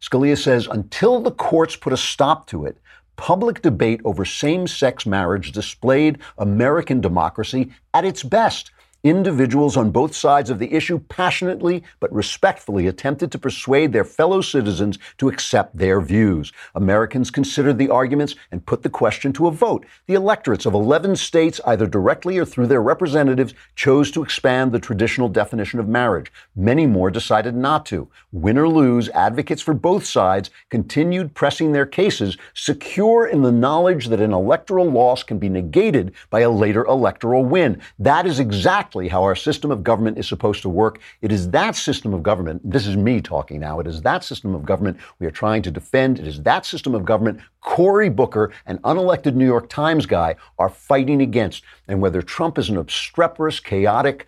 [0.00, 2.78] Scalia says, until the courts put a stop to it,
[3.16, 8.70] public debate over same sex marriage displayed American democracy at its best.
[9.04, 14.40] Individuals on both sides of the issue passionately but respectfully attempted to persuade their fellow
[14.40, 16.52] citizens to accept their views.
[16.76, 19.84] Americans considered the arguments and put the question to a vote.
[20.06, 24.78] The electorates of 11 states, either directly or through their representatives, chose to expand the
[24.78, 26.32] traditional definition of marriage.
[26.54, 28.08] Many more decided not to.
[28.30, 34.06] Win or lose, advocates for both sides continued pressing their cases, secure in the knowledge
[34.06, 37.82] that an electoral loss can be negated by a later electoral win.
[37.98, 41.00] That is exactly exactly how our system of government is supposed to work.
[41.22, 44.54] It is that system of government, this is me talking now, it is that system
[44.54, 46.18] of government we are trying to defend.
[46.18, 50.68] It is that system of government Cory Booker, an unelected New York Times guy, are
[50.68, 51.64] fighting against.
[51.88, 54.26] And whether Trump is an obstreperous, chaotic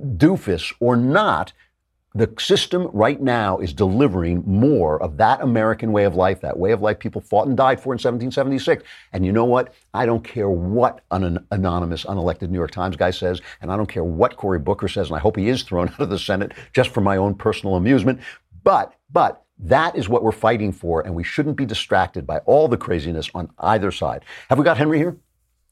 [0.00, 1.52] doofus or not,
[2.16, 6.72] the system right now is delivering more of that American way of life, that way
[6.72, 8.82] of life people fought and died for in 1776.
[9.12, 9.74] And you know what?
[9.92, 13.88] I don't care what an anonymous, unelected New York Times guy says, and I don't
[13.88, 16.52] care what Cory Booker says, and I hope he is thrown out of the Senate
[16.72, 18.20] just for my own personal amusement.
[18.64, 22.68] But, but, that is what we're fighting for, and we shouldn't be distracted by all
[22.68, 24.22] the craziness on either side.
[24.50, 25.16] Have we got Henry here?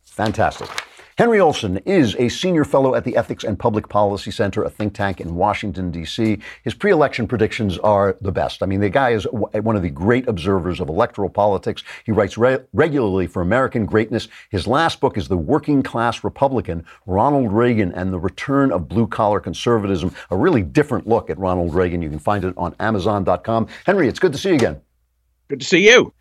[0.04, 0.70] Fantastic.
[1.16, 4.94] Henry Olsen is a senior fellow at the Ethics and Public Policy Center, a think
[4.94, 6.38] tank in Washington, D.C.
[6.64, 8.64] His pre election predictions are the best.
[8.64, 11.84] I mean, the guy is one of the great observers of electoral politics.
[12.04, 14.26] He writes re- regularly for American Greatness.
[14.50, 19.06] His last book is The Working Class Republican Ronald Reagan and the Return of Blue
[19.06, 22.02] Collar Conservatism, a really different look at Ronald Reagan.
[22.02, 23.68] You can find it on Amazon.com.
[23.86, 24.80] Henry, it's good to see you again.
[25.46, 26.12] Good to see you.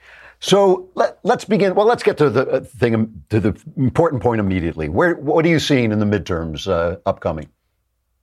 [0.43, 1.73] So let, us begin.
[1.73, 4.89] Well, let's get to the uh, thing, to the important point immediately.
[4.89, 7.47] Where, what are you seeing in the midterms uh, upcoming?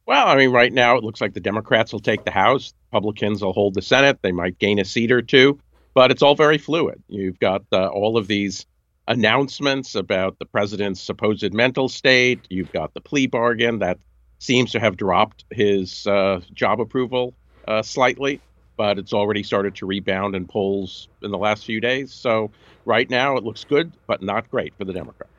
[0.05, 3.43] Well, I mean, right now it looks like the Democrats will take the House, Republicans
[3.43, 4.19] will hold the Senate.
[4.21, 5.59] They might gain a seat or two,
[5.95, 7.03] but it's all very fluid.
[7.09, 8.67] You've got uh, all of these
[9.09, 12.41] announcements about the president's supposed mental state.
[12.51, 13.99] You've got the plea bargain that
[14.41, 17.33] seems to have dropped his uh, job approval
[17.67, 18.43] uh, slightly
[18.81, 22.11] but it's already started to rebound in polls in the last few days.
[22.11, 22.51] So
[22.87, 25.31] right now it looks good, but not great for the Democrats.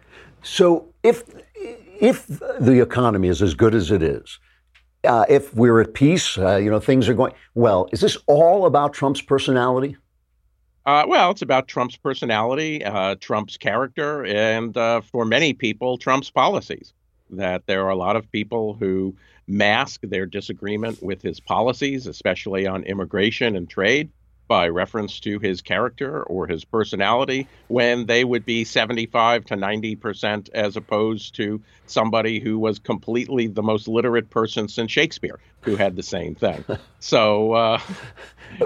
[0.44, 1.24] So if
[2.00, 4.38] if the economy is as good as it is,
[5.06, 7.90] uh, if we're at peace, uh, you know things are going well.
[7.92, 9.98] Is this all about Trump's personality?
[10.86, 16.30] Uh, well, it's about Trump's personality, uh, Trump's character, and uh, for many people, Trump's
[16.30, 16.94] policies.
[17.32, 19.16] That there are a lot of people who
[19.52, 24.10] mask their disagreement with his policies, especially on immigration and trade,
[24.48, 29.96] by reference to his character or his personality, when they would be 75 to 90
[29.96, 35.78] percent, as opposed to somebody who was completely the most literate person since Shakespeare, who
[35.78, 36.66] had the same thing.
[37.00, 37.80] so uh,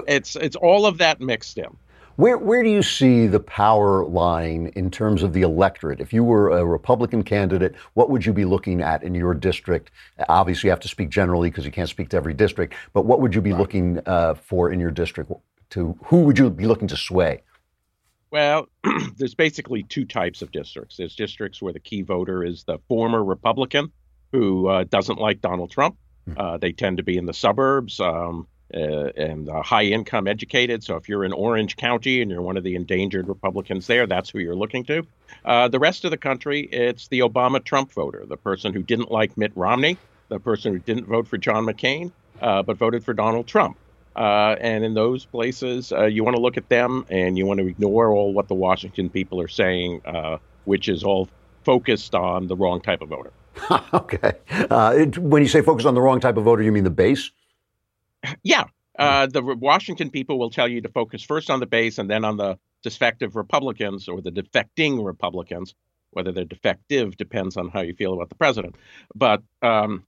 [0.08, 1.76] it's it's all of that mixed in.
[2.16, 6.00] Where, where do you see the power lying in terms of the electorate?
[6.00, 9.90] If you were a Republican candidate, what would you be looking at in your district?
[10.30, 13.20] Obviously, you have to speak generally because you can't speak to every district, but what
[13.20, 15.30] would you be looking uh, for in your district?
[15.70, 17.42] To who would you be looking to sway?
[18.30, 18.68] Well,
[19.16, 20.96] there's basically two types of districts.
[20.96, 23.92] There's districts where the key voter is the former Republican
[24.32, 25.96] who uh, doesn't like Donald Trump.
[26.24, 26.34] Hmm.
[26.36, 28.00] Uh, they tend to be in the suburbs.
[28.00, 30.82] Um, uh, and uh, high income educated.
[30.82, 34.30] So if you're in Orange County and you're one of the endangered Republicans there, that's
[34.30, 35.06] who you're looking to.
[35.44, 39.10] Uh, the rest of the country, it's the Obama Trump voter, the person who didn't
[39.10, 39.98] like Mitt Romney,
[40.28, 42.10] the person who didn't vote for John McCain,
[42.42, 43.76] uh, but voted for Donald Trump.
[44.16, 47.66] Uh, and in those places, you want to look at them and you want to
[47.66, 50.00] ignore all what the Washington people are saying,
[50.64, 51.28] which is all
[51.64, 53.32] focused on the wrong type of voter.
[53.94, 54.32] okay.
[54.48, 57.30] It, when you say focus on the wrong type of voter, you mean the base?
[58.42, 58.64] Yeah.
[58.98, 62.24] Uh, the Washington people will tell you to focus first on the base and then
[62.24, 65.74] on the defective Republicans or the defecting Republicans.
[66.12, 68.76] Whether they're defective depends on how you feel about the president.
[69.14, 70.04] But um,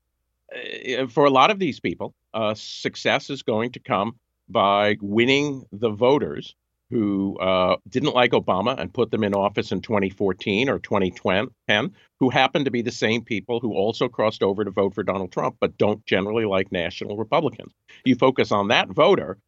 [0.54, 4.16] eh, for a lot of these people, uh, success is going to come
[4.48, 6.54] by winning the voters
[6.90, 12.30] who uh, didn't like Obama and put them in office in 2014 or 2010, who
[12.30, 15.56] happen to be the same people who also crossed over to vote for Donald Trump,
[15.60, 17.72] but don't generally like national Republicans.
[18.04, 19.38] You focus on that voter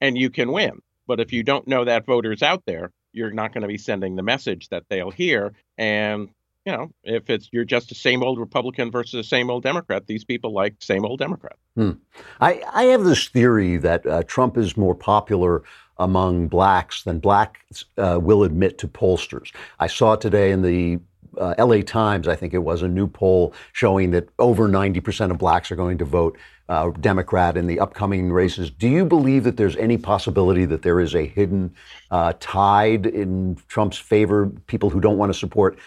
[0.00, 0.80] and you can win.
[1.06, 4.16] But if you don't know that voter's out there, you're not going to be sending
[4.16, 5.52] the message that they'll hear.
[5.78, 6.30] And
[6.64, 10.06] you know, if it's you're just the same old Republican versus the same old Democrat,
[10.06, 11.56] these people like same old Democrat.
[11.76, 11.92] Hmm.
[12.40, 15.62] I, I have this theory that uh, Trump is more popular
[15.98, 19.52] among blacks than blacks uh, will admit to pollsters.
[19.78, 21.00] I saw today in the
[21.38, 25.38] uh, LA Times, I think it was, a new poll showing that over 90% of
[25.38, 28.70] blacks are going to vote uh, Democrat in the upcoming races.
[28.70, 31.74] Do you believe that there's any possibility that there is a hidden
[32.10, 34.46] uh, tide in Trump's favor?
[34.66, 35.78] People who don't want to support,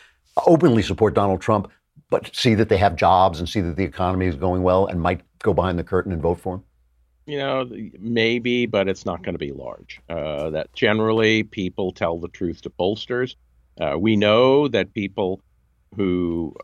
[0.46, 1.70] openly support Donald Trump,
[2.10, 5.02] but see that they have jobs and see that the economy is going well and
[5.02, 6.64] might go behind the curtain and vote for him?
[7.26, 10.00] You know, maybe, but it's not going to be large.
[10.10, 13.36] Uh, that generally people tell the truth to pollsters.
[13.80, 15.42] Uh, we know that people
[15.96, 16.56] who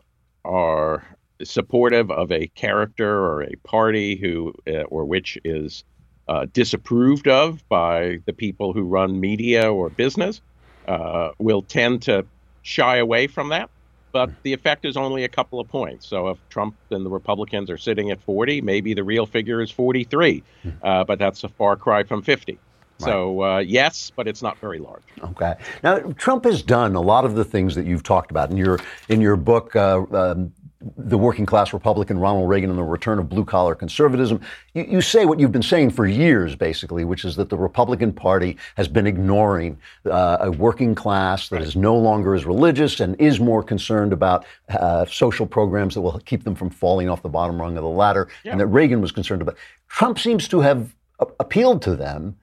[0.44, 1.04] are
[1.42, 5.84] supportive of a character or a party who uh, or which is
[6.28, 10.40] uh, disapproved of by the people who run media or business
[10.86, 12.24] uh, will tend to
[12.62, 13.68] shy away from that
[14.12, 16.06] but the effect is only a couple of points.
[16.06, 19.70] So if Trump and the Republicans are sitting at 40, maybe the real figure is
[19.70, 20.70] 43, hmm.
[20.82, 22.52] uh, but that's a far cry from 50.
[22.52, 22.60] Right.
[23.04, 25.02] So uh, yes, but it's not very large.
[25.22, 25.54] Okay.
[25.82, 28.78] Now Trump has done a lot of the things that you've talked about in your
[29.08, 29.74] in your book.
[29.74, 30.52] Uh, um,
[30.96, 34.40] the working class Republican Ronald Reagan and the return of blue collar conservatism.
[34.74, 38.12] You, you, say what you've been saying for years, basically, which is that the Republican
[38.12, 43.18] Party has been ignoring uh, a working class that is no longer as religious and
[43.20, 47.28] is more concerned about uh, social programs that will keep them from falling off the
[47.28, 48.52] bottom rung of the ladder, yeah.
[48.52, 49.56] and that Reagan was concerned about.
[49.88, 52.36] Trump seems to have a- appealed to them.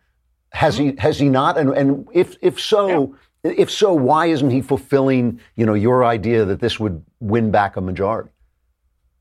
[0.51, 0.89] Has mm-hmm.
[0.89, 0.95] he?
[0.97, 1.57] Has he not?
[1.57, 2.87] And, and if if so.
[2.87, 7.51] Yeah if so, why isn't he fulfilling, you know, your idea that this would win
[7.51, 8.29] back a majority?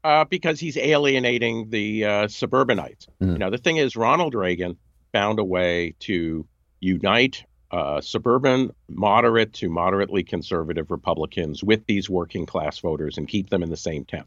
[0.05, 3.07] Uh, because he's alienating the uh, suburbanites.
[3.21, 3.33] Mm.
[3.33, 4.77] You know, the thing is, Ronald Reagan
[5.13, 6.47] found a way to
[6.81, 13.51] unite uh, suburban, moderate to moderately conservative Republicans with these working class voters and keep
[13.51, 14.27] them in the same tent.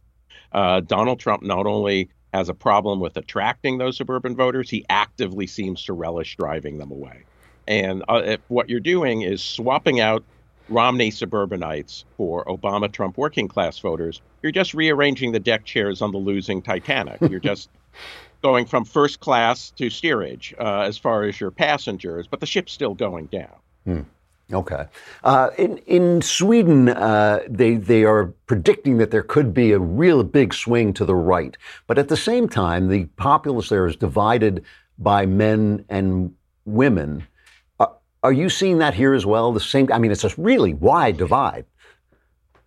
[0.52, 5.48] Uh, Donald Trump not only has a problem with attracting those suburban voters, he actively
[5.48, 7.24] seems to relish driving them away.
[7.68, 10.24] And uh, what you're doing is swapping out
[10.70, 14.22] Romney suburbanites for Obama Trump working class voters.
[14.42, 17.20] You're just rearranging the deck chairs on the losing Titanic.
[17.30, 17.70] You're just
[18.42, 22.72] going from first class to steerage uh, as far as your passengers, but the ship's
[22.72, 23.56] still going down.
[23.86, 24.02] Hmm.
[24.54, 24.86] Okay.
[25.24, 30.24] Uh, in in Sweden, uh, they they are predicting that there could be a real
[30.24, 31.56] big swing to the right,
[31.88, 34.66] but at the same time, the populace there is divided
[35.00, 36.34] by men and
[36.66, 37.26] women.
[38.24, 39.52] Are you seeing that here as well?
[39.52, 39.92] The same.
[39.92, 41.66] I mean, it's a really wide divide.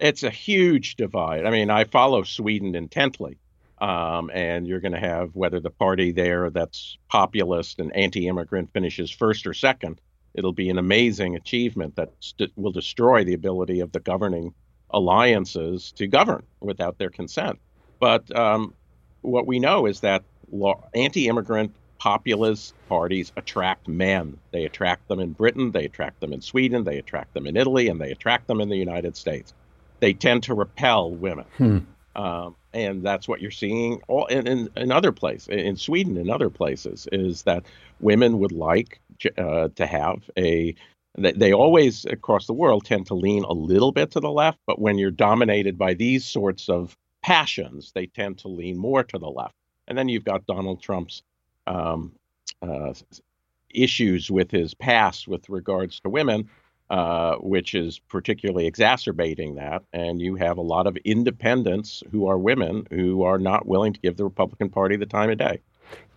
[0.01, 1.47] It's a huge divide.
[1.47, 3.38] I mean, I follow Sweden intently,
[3.81, 9.11] um, and you're going to have whether the party there that's populist and anti-immigrant finishes
[9.11, 10.01] first or second.
[10.35, 14.53] It'll be an amazing achievement that st- will destroy the ability of the governing
[14.90, 17.61] alliances to govern without their consent.
[18.01, 18.75] But um,
[19.23, 21.73] what we know is that law- anti-immigrant
[22.05, 24.37] populist parties attract men.
[24.51, 27.88] They attract them in Britain, they attract them in Sweden, they attract them in Italy,
[27.88, 29.55] and they attract them in the United States.
[30.01, 31.47] They tend to repel women.
[31.57, 31.79] Hmm.
[32.14, 36.31] Um, and that's what you're seeing all in, in, in, other places, in Sweden and
[36.31, 37.64] other places, is that
[38.01, 39.01] women would like
[39.38, 40.75] uh, to have a.
[41.17, 44.79] They always across the world tend to lean a little bit to the left, but
[44.79, 49.31] when you're dominated by these sorts of passions, they tend to lean more to the
[49.31, 49.55] left.
[49.88, 51.23] And then you've got Donald Trump's
[51.66, 52.12] um,
[52.62, 52.92] uh,
[53.70, 56.48] issues with his past with regards to women,
[56.90, 59.83] uh, which is particularly exacerbating that.
[59.92, 64.00] And you have a lot of independents who are women who are not willing to
[64.00, 65.61] give the Republican Party the time of day.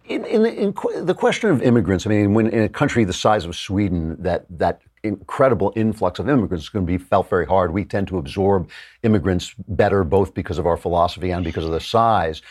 [0.06, 0.74] In, in, in,
[1.06, 4.46] the question of immigrants, I mean, when in a country the size of Sweden, that
[4.50, 7.74] that incredible influx of immigrants is going to be felt very hard.
[7.74, 8.70] We tend to absorb
[9.04, 12.42] immigrants better, both because of our philosophy and because of the size.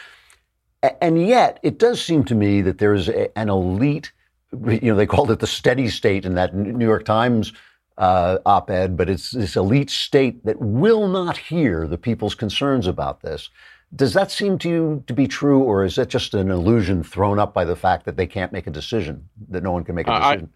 [1.01, 4.13] And yet, it does seem to me that there is a, an elite
[4.53, 7.53] you know, they called it the steady state in that New York Times
[7.99, 12.87] uh, op ed, but it's this elite state that will not hear the people's concerns
[12.87, 13.51] about this.
[13.95, 17.39] Does that seem to you to be true, or is that just an illusion thrown
[17.39, 20.07] up by the fact that they can't make a decision, that no one can make
[20.07, 20.53] a Uh, decision?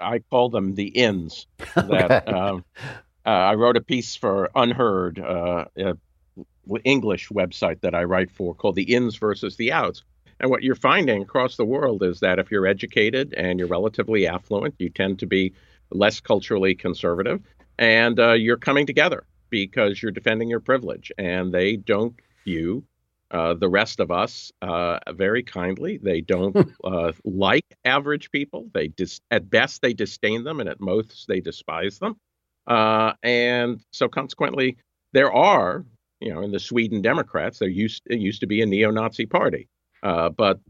[0.00, 1.46] I call them the ins.
[1.74, 2.64] That um,
[3.24, 5.98] uh, I wrote a piece for UnHerd, uh, w-
[6.84, 10.02] English website that I write for, called "The Ins versus the Outs."
[10.40, 14.26] And what you're finding across the world is that if you're educated and you're relatively
[14.26, 15.52] affluent, you tend to be
[15.90, 17.40] less culturally conservative,
[17.78, 22.84] and uh, you're coming together because you're defending your privilege, and they don't view.
[23.30, 25.96] Uh, the rest of us uh, very kindly.
[25.96, 26.54] They don't
[26.84, 28.68] uh, like average people.
[28.74, 32.16] They dis- at best they disdain them, and at most they despise them.
[32.66, 34.76] Uh, and so consequently,
[35.12, 35.84] there are,
[36.22, 39.68] you know, in the Sweden Democrats, there used it used to be a neo-Nazi party,
[40.02, 40.60] uh, but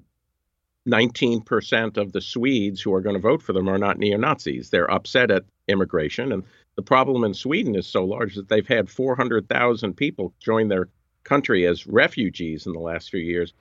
[0.89, 4.71] 19% of the Swedes who are going to vote for them are not neo-Nazis.
[4.71, 6.43] They're upset at immigration, and
[6.77, 10.89] the problem in Sweden is so large that they've had 400,000 people join their
[11.25, 13.53] country as refugees in the last few years.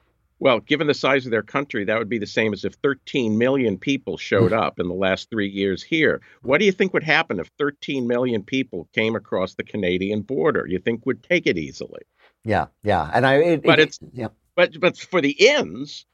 [0.41, 3.37] Well, given the size of their country, that would be the same as if 13
[3.37, 6.19] million people showed up in the last three years here.
[6.41, 10.65] What do you think would happen if 13 million people came across the Canadian border?
[10.67, 12.01] You think would take it easily?
[12.43, 13.35] Yeah, yeah, and I.
[13.35, 14.29] It, But it- it's- yeah.
[14.55, 16.07] But but for the ins,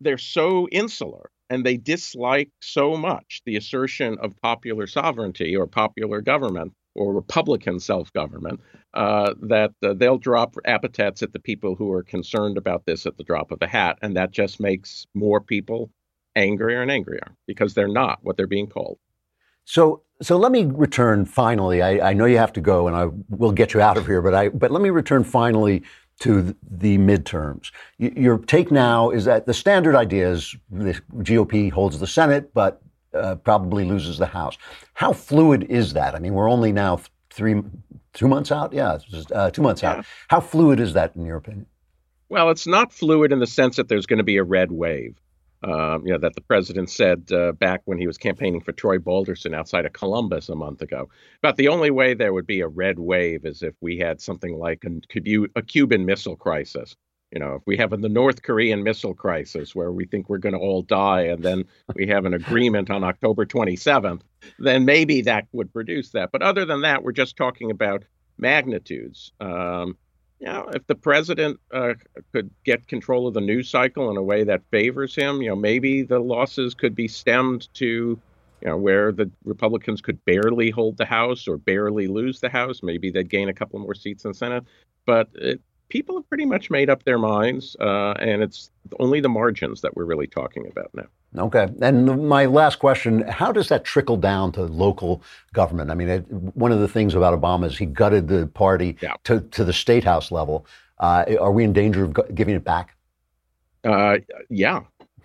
[0.00, 6.20] they're so insular and they dislike so much the assertion of popular sovereignty or popular
[6.20, 8.60] government or Republican self-government
[8.94, 13.16] uh, that uh, they'll drop epithets at the people who are concerned about this at
[13.16, 15.90] the drop of a hat, and that just makes more people
[16.36, 18.98] angrier and angrier because they're not what they're being called.
[19.64, 21.82] So, so let me return finally.
[21.82, 24.22] I, I know you have to go, and I will get you out of here.
[24.22, 25.82] But I, but let me return finally
[26.20, 27.72] to the midterms.
[27.98, 32.80] Your take now is that the standard idea is the GOP holds the Senate, but
[33.14, 34.56] uh, probably loses the House.
[34.94, 36.14] How fluid is that?
[36.14, 37.62] I mean, we're only now th- three,
[38.12, 38.72] two months out.
[38.72, 39.92] Yeah, just, uh, two months Yeah.
[39.98, 40.06] out.
[40.28, 41.66] How fluid is that in your opinion?
[42.28, 45.16] Well, it's not fluid in the sense that there's going to be a red wave.
[45.62, 48.98] Um, you know, that the president said uh, back when he was campaigning for Troy
[48.98, 51.08] Balderson outside of Columbus a month ago.
[51.40, 54.58] But the only way there would be a red wave is if we had something
[54.58, 54.90] like a,
[55.56, 56.94] a Cuban Missile Crisis.
[57.34, 60.54] You know, if we have the North Korean missile crisis where we think we're going
[60.54, 61.64] to all die and then
[61.96, 64.20] we have an agreement on October 27th,
[64.60, 66.30] then maybe that would produce that.
[66.30, 68.04] But other than that, we're just talking about
[68.38, 69.32] magnitudes.
[69.40, 69.96] Um,
[70.38, 71.94] you know, if the president uh,
[72.32, 75.56] could get control of the news cycle in a way that favors him, you know,
[75.56, 80.96] maybe the losses could be stemmed to, you know, where the Republicans could barely hold
[80.98, 82.80] the House or barely lose the House.
[82.80, 84.64] Maybe they'd gain a couple more seats in the Senate.
[85.04, 85.60] But it,
[85.94, 89.96] people have pretty much made up their minds, uh, and it's only the margins that
[89.96, 91.06] we're really talking about now.
[91.44, 91.68] Okay.
[91.80, 95.22] And my last question How does that trickle down to local
[95.52, 95.92] government?
[95.92, 96.22] I mean, it,
[96.56, 99.14] one of the things about Obama is he gutted the party Yeah.
[99.22, 100.66] to, to the state house level.
[100.98, 102.96] Uh, are we in danger of giving it back?
[103.84, 104.18] Uh,
[104.50, 104.80] yeah,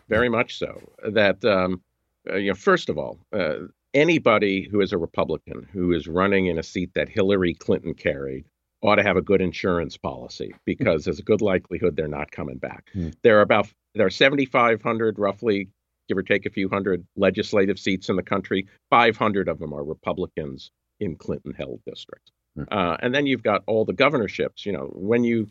[0.07, 0.79] very much so.
[1.03, 1.81] That um,
[2.29, 3.55] uh, you know, first of all, uh,
[3.95, 8.45] anybody who is a Republican who is running in a seat that Hillary Clinton carried
[8.81, 12.57] ought to have a good insurance policy because there's a good likelihood they're not coming
[12.57, 12.89] back.
[12.93, 13.09] Hmm.
[13.23, 15.69] There are about there are 7,500 roughly,
[16.07, 18.67] give or take a few hundred legislative seats in the country.
[18.89, 22.63] 500 of them are Republicans in Clinton-held districts, Hmm.
[22.71, 24.65] uh, and then you've got all the governorships.
[24.65, 25.47] You know, when you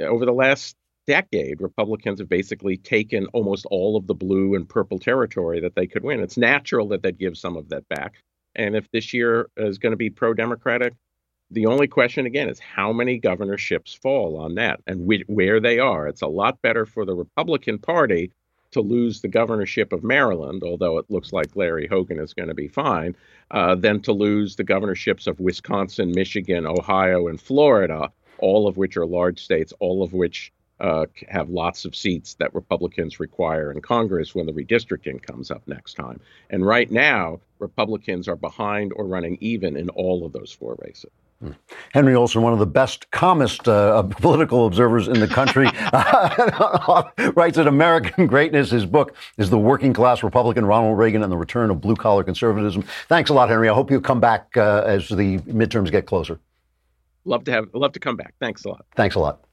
[0.00, 0.76] over the last
[1.06, 5.86] decade, Republicans have basically taken almost all of the blue and purple territory that they
[5.86, 6.20] could win.
[6.20, 8.16] It's natural that they'd give some of that back.
[8.56, 10.94] And if this year is going to be pro Democratic,
[11.50, 15.78] the only question again is how many governorships fall on that and whi where they
[15.78, 16.08] are.
[16.08, 18.32] It's a lot better for the Republican Party
[18.72, 22.54] to lose the governorship of Maryland, although it looks like Larry Hogan is going to
[22.54, 23.14] be fine,
[23.52, 28.96] uh, than to lose the governorships of Wisconsin, Michigan, Ohio, and Florida, all of which
[28.96, 33.80] are large states, all of which uh, have lots of seats that Republicans require in
[33.80, 36.20] Congress when the redistricting comes up next time.
[36.50, 41.12] And right now, Republicans are behind or running even in all of those four races.
[41.92, 45.66] Henry Olsen, one of the best, calmest uh, political observers in the country,
[47.34, 48.70] writes that American Greatness.
[48.70, 52.24] His book is The Working Class Republican Ronald Reagan and the Return of Blue Collar
[52.24, 52.82] Conservatism.
[53.08, 53.68] Thanks a lot, Henry.
[53.68, 56.38] I hope you come back uh, as the midterms get closer.
[57.24, 58.34] Love to have, love to come back.
[58.40, 58.86] Thanks a lot.
[58.94, 59.45] Thanks a lot.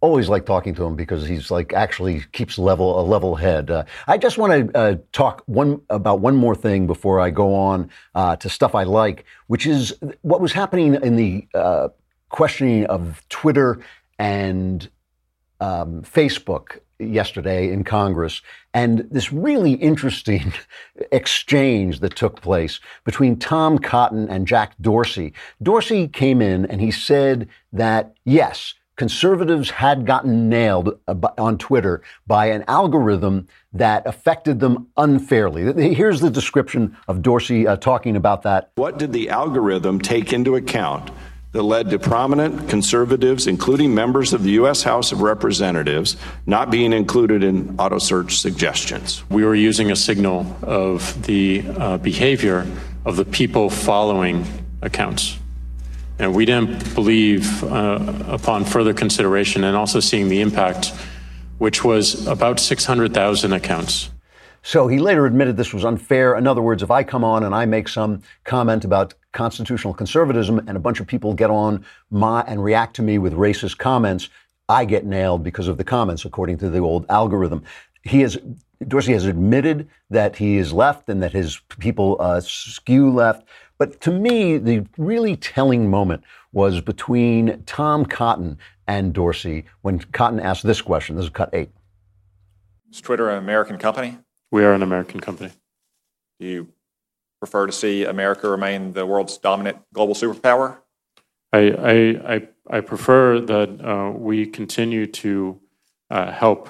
[0.00, 3.70] Always like talking to him because he's like actually keeps level a level head.
[3.70, 7.54] Uh, I just want to uh, talk one about one more thing before I go
[7.54, 9.92] on uh, to stuff I like, which is
[10.22, 11.88] what was happening in the uh,
[12.28, 13.80] questioning of Twitter
[14.18, 14.88] and
[15.60, 18.42] um, Facebook yesterday in Congress,
[18.74, 20.52] and this really interesting
[21.12, 25.32] exchange that took place between Tom Cotton and Jack Dorsey.
[25.62, 32.02] Dorsey came in and he said that, yes, conservatives had gotten nailed uh, on Twitter
[32.26, 35.94] by an algorithm that affected them unfairly.
[35.94, 38.72] Here's the description of Dorsey uh, talking about that.
[38.74, 41.10] What did the algorithm take into account
[41.52, 44.82] that led to prominent conservatives, including members of the U.S.
[44.82, 49.22] House of Representatives, not being included in auto search suggestions?
[49.30, 52.66] We were using a signal of the uh, behavior
[53.06, 54.44] of the people following
[54.82, 55.38] accounts.
[56.18, 60.92] And we didn't believe, uh, upon further consideration and also seeing the impact,
[61.58, 64.10] which was about 600,000 accounts.
[64.62, 66.36] So he later admitted this was unfair.
[66.36, 70.58] In other words, if I come on and I make some comment about constitutional conservatism
[70.58, 74.28] and a bunch of people get on my and react to me with racist comments,
[74.68, 77.62] I get nailed because of the comments, according to the old algorithm.
[78.02, 78.36] He has
[78.86, 83.44] Dorsey has admitted that he is left and that his people uh, skew left.
[83.78, 90.40] But to me, the really telling moment was between Tom Cotton and Dorsey when Cotton
[90.40, 91.14] asked this question.
[91.14, 91.70] This is cut eight.
[92.90, 94.18] Is Twitter an American company?
[94.50, 95.52] We are an American company.
[96.40, 96.68] Do you
[97.38, 100.78] prefer to see America remain the world's dominant global superpower?
[101.52, 105.60] I, I, I, I prefer that uh, we continue to
[106.10, 106.68] uh, help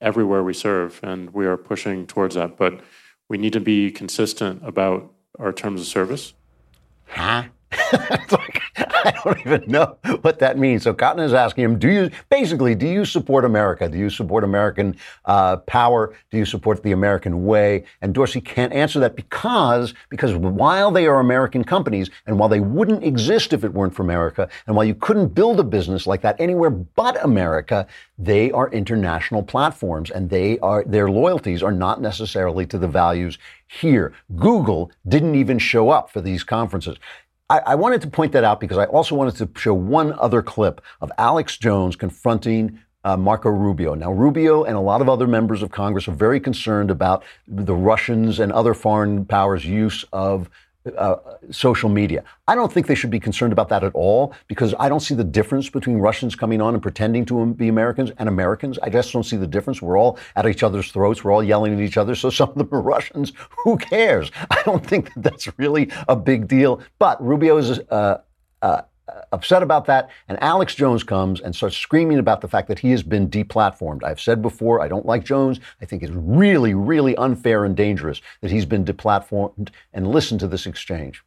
[0.00, 2.56] everywhere we serve, and we are pushing towards that.
[2.56, 2.80] But
[3.28, 6.34] we need to be consistent about our terms of service
[7.10, 7.44] huh?
[7.72, 8.62] it's like,
[9.04, 10.82] I don't even know what that means.
[10.84, 13.88] So Cotton is asking him, do you, basically, do you support America?
[13.88, 16.14] Do you support American uh, power?
[16.30, 17.84] Do you support the American way?
[18.02, 22.60] And Dorsey can't answer that because, because while they are American companies and while they
[22.60, 26.22] wouldn't exist if it weren't for America, and while you couldn't build a business like
[26.22, 27.86] that anywhere but America,
[28.18, 33.38] they are international platforms and they are, their loyalties are not necessarily to the values
[33.66, 34.12] here.
[34.36, 36.96] Google didn't even show up for these conferences.
[37.50, 40.42] I, I, wanted to point that out because I also wanted to show one other
[40.42, 43.94] clip of Alex Jones confronting uh, Marco Rubio.
[43.94, 47.74] Now, Rubio and a lot of other members of Congress are very concerned about the
[47.74, 50.50] Russians and other foreign powers' use of
[50.96, 51.16] uh,
[51.50, 52.24] social media.
[52.46, 55.14] I don't think they should be concerned about that at all because I don't see
[55.14, 58.78] the difference between Russians coming on and pretending to be Americans and Americans.
[58.82, 59.82] I just don't see the difference.
[59.82, 61.24] We're all at each other's throats.
[61.24, 62.14] We're all yelling at each other.
[62.14, 63.32] So some of them are Russians.
[63.64, 64.30] Who cares?
[64.50, 66.80] I don't think that that's really a big deal.
[66.98, 68.18] But Rubio is uh,
[68.62, 68.82] uh,
[69.32, 70.08] upset about that.
[70.28, 74.04] And Alex Jones comes and starts screaming about the fact that he has been deplatformed.
[74.04, 75.60] I've said before, I don't like Jones.
[75.80, 79.70] I think it's really, really unfair and dangerous that he's been deplatformed.
[79.92, 81.22] And listen to this exchange.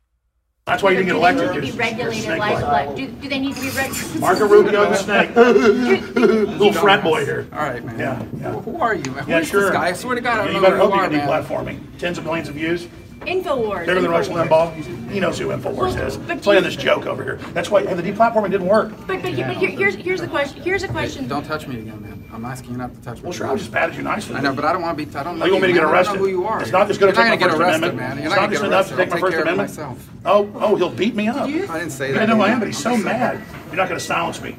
[0.68, 1.54] That's why you didn't get elected.
[1.54, 4.20] Do they need to be regulated like, like do, do they need to be regulated?
[4.22, 5.36] Marco Rubio the snake.
[5.36, 7.48] Little frat boy here.
[7.52, 7.98] All right, man.
[8.00, 8.52] Yeah, yeah.
[8.62, 9.04] Who are you.
[9.12, 9.62] Who Yeah, is sure.
[9.64, 9.88] this guy?
[9.88, 11.10] I swear to God, I Yeah, don't you know better who hope you you are,
[11.10, 11.44] get man.
[11.44, 11.98] deplatforming.
[11.98, 12.88] Tens of millions of views.
[13.22, 13.86] Infowars.
[13.86, 14.48] Bigger than Rush Infowars.
[14.48, 15.12] Limbaugh.
[15.12, 16.18] He knows who Infowars is.
[16.18, 17.36] but Playing you- this joke over here.
[17.54, 18.90] That's why and the deplatforming didn't work.
[19.06, 20.62] But, but, but here, here's here's the question.
[20.62, 21.28] Here's a question.
[21.28, 22.18] Don't touch me again, man.
[22.34, 23.24] I'm asking you not to touch me.
[23.24, 24.36] Well, sure, I just patted you nicely.
[24.36, 25.16] I know, but I don't want to be.
[25.18, 25.44] I don't know.
[25.44, 25.90] Oh, you want me to get man.
[25.90, 26.14] I arrested?
[26.14, 26.62] don't know who you are.
[26.62, 28.10] It's not just going You're to not take my gonna First get arrested, Amendment.
[28.10, 28.18] man.
[28.18, 29.54] You're It's not not gonna just enough to take my First take care of it
[29.54, 29.70] Amendment.
[29.70, 30.10] myself.
[30.26, 31.42] Oh, oh, he'll beat me up.
[31.42, 32.20] I didn't say that.
[32.22, 32.38] Yeah, that.
[32.38, 33.42] no, I am, but he's so mad.
[33.72, 34.50] You're not going to silence me.
[34.50, 34.58] You're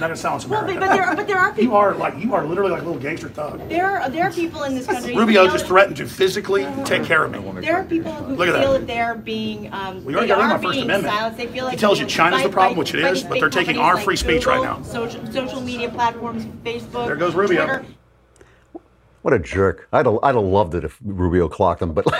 [0.00, 2.16] not going to silence Well, but, but there are but there are You are like
[2.18, 3.68] you are literally like a little gangster thug.
[3.68, 5.14] There are there are people in this country.
[5.14, 7.60] Rubio just feel- threatened to physically take care of me.
[7.60, 8.78] There are people who Look at feel that.
[8.80, 11.14] that they're being um, We already they got rid are my First being Amendment.
[11.14, 11.38] silenced.
[11.38, 13.20] They feel like He tells you know, China's the problem, by- which it by is,
[13.22, 14.82] these but they're taking companies our like free speech right now.
[14.82, 17.06] Social social media platforms, Facebook.
[17.06, 17.66] There goes Rubio.
[17.66, 17.84] Twitter.
[19.24, 19.88] What a jerk.
[19.90, 22.04] I'd have, I'd have loved it if Rubio clocked him, but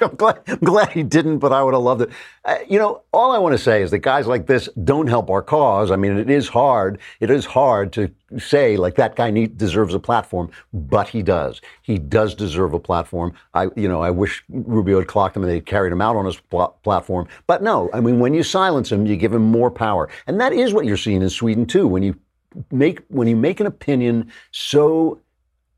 [0.00, 2.10] I'm, glad, I'm glad he didn't, but I would have loved it.
[2.44, 5.28] Uh, you know, all I want to say is that guys like this don't help
[5.28, 5.90] our cause.
[5.90, 7.00] I mean, it is hard.
[7.18, 11.60] It is hard to say, like, that guy need, deserves a platform, but he does.
[11.82, 13.32] He does deserve a platform.
[13.52, 16.26] I, you know, I wish Rubio had clocked him and they'd carried him out on
[16.26, 17.26] his pl- platform.
[17.48, 20.08] But no, I mean, when you silence him, you give him more power.
[20.28, 21.88] And that is what you're seeing in Sweden, too.
[21.88, 22.14] When you
[22.70, 25.18] make, when you make an opinion so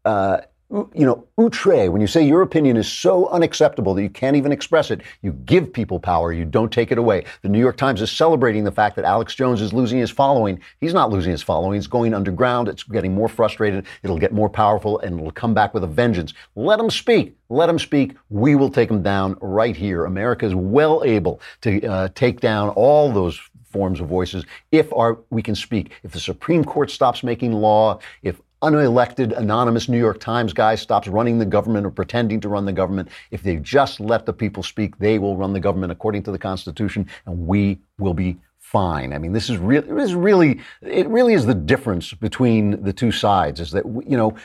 [0.07, 0.41] uh,
[0.71, 4.51] you know, outre, when you say your opinion is so unacceptable that you can't even
[4.51, 7.25] express it, you give people power, you don't take it away.
[7.43, 10.61] The New York Times is celebrating the fact that Alex Jones is losing his following.
[10.81, 14.51] He's not losing his following, he's going underground, it's getting more frustrated, it'll get more
[14.51, 16.35] powerful, and it'll come back with a vengeance.
[16.57, 17.37] Let him speak.
[17.49, 18.17] Let him speak.
[18.29, 20.05] We will take him down right here.
[20.05, 23.41] America is well able to uh, take down all those
[23.77, 25.93] forms of voices if our we can speak.
[26.03, 31.09] If the Supreme Court stops making law, if unelected anonymous New York Times guy stops
[31.09, 34.63] running the government or pretending to run the government, if they just let the people
[34.63, 39.13] speak, they will run the government according to the Constitution, and we will be fine.
[39.13, 42.93] I mean, this is really, this is really, it really is the difference between the
[42.93, 43.61] two sides.
[43.61, 44.37] Is that you know,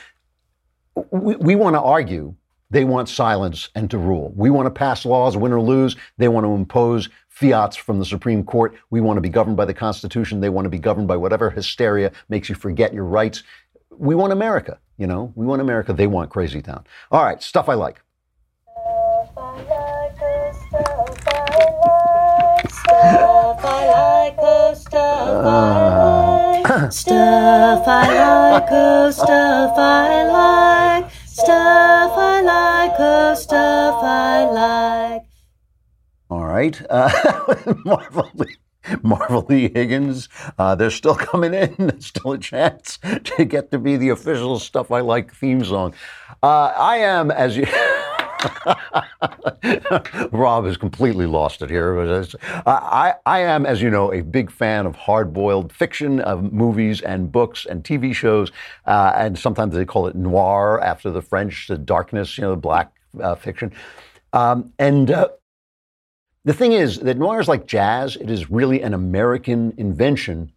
[1.10, 2.34] we, we want to argue.
[2.70, 4.32] They want silence and to rule.
[4.34, 5.94] We want to pass laws, win or lose.
[6.16, 8.74] They want to impose fiats from the Supreme Court.
[8.88, 10.40] We want to be governed by the Constitution.
[10.40, 13.42] They want to be governed by whatever hysteria makes you forget your rights.
[13.98, 15.32] We want America, you know.
[15.34, 15.92] We want America.
[15.92, 16.84] They want Crazy Town.
[17.10, 18.00] All right, stuff I like.
[22.68, 26.92] Stuff I like, oh, stuff I like.
[26.92, 31.10] Stuff I like, oh, stuff I like.
[31.26, 35.22] Stuff I like, oh, stuff I like.
[36.30, 36.80] All right.
[36.88, 37.10] Uh,
[37.84, 38.56] Marvel, Lee,
[39.02, 40.28] Marvel Lee Higgins,
[40.58, 41.74] uh, they're still coming in.
[41.78, 45.94] There's still a chance to get to be the official Stuff I Like theme song.
[46.42, 47.66] Uh, I am, as you.
[50.32, 51.94] Rob has completely lost it here.
[51.94, 52.34] But
[52.66, 57.30] I, I am, as you know, a big fan of hard-boiled fiction, of movies and
[57.30, 58.50] books and TV shows,
[58.86, 62.56] uh, and sometimes they call it noir after the French, the darkness, you know, the
[62.56, 63.72] black uh, fiction.
[64.32, 65.28] Um, and uh,
[66.44, 68.16] the thing is that noir is like jazz.
[68.16, 70.52] It is really an American invention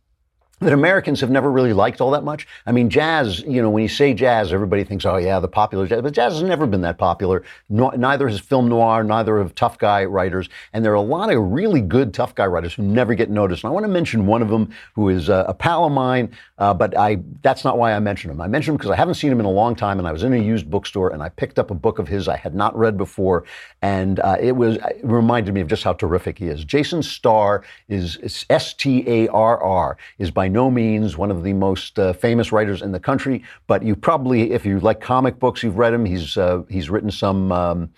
[0.62, 2.48] that Americans have never really liked all that much.
[2.66, 5.86] I mean, jazz, you know, when you say jazz, everybody thinks, oh, yeah, the popular
[5.86, 6.02] jazz.
[6.02, 7.44] But jazz has never been that popular.
[7.70, 10.48] No, neither has film noir, neither have tough guy writers.
[10.72, 13.64] And there are a lot of really good tough guy writers who never get noticed.
[13.64, 16.32] And I want to mention one of them who is uh, a pal of mine,
[16.58, 18.40] uh, but I that's not why I mention him.
[18.40, 20.00] I mention him because I haven't seen him in a long time.
[20.00, 22.28] And I was in a used bookstore and I picked up a book of his
[22.28, 23.44] I had not read before.
[23.82, 26.64] And uh, it was it reminded me of just how terrific he is.
[26.64, 31.44] Jason Starr is, is S T A R R, is by no means one of
[31.44, 35.40] the most uh, famous writers in the country, but you probably, if you like comic
[35.40, 36.06] books, you've read him.
[36.06, 37.52] He's uh, he's written some.
[37.52, 37.90] Um,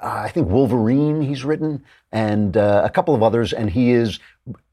[0.00, 4.18] I think Wolverine he's written, and uh, a couple of others, and he is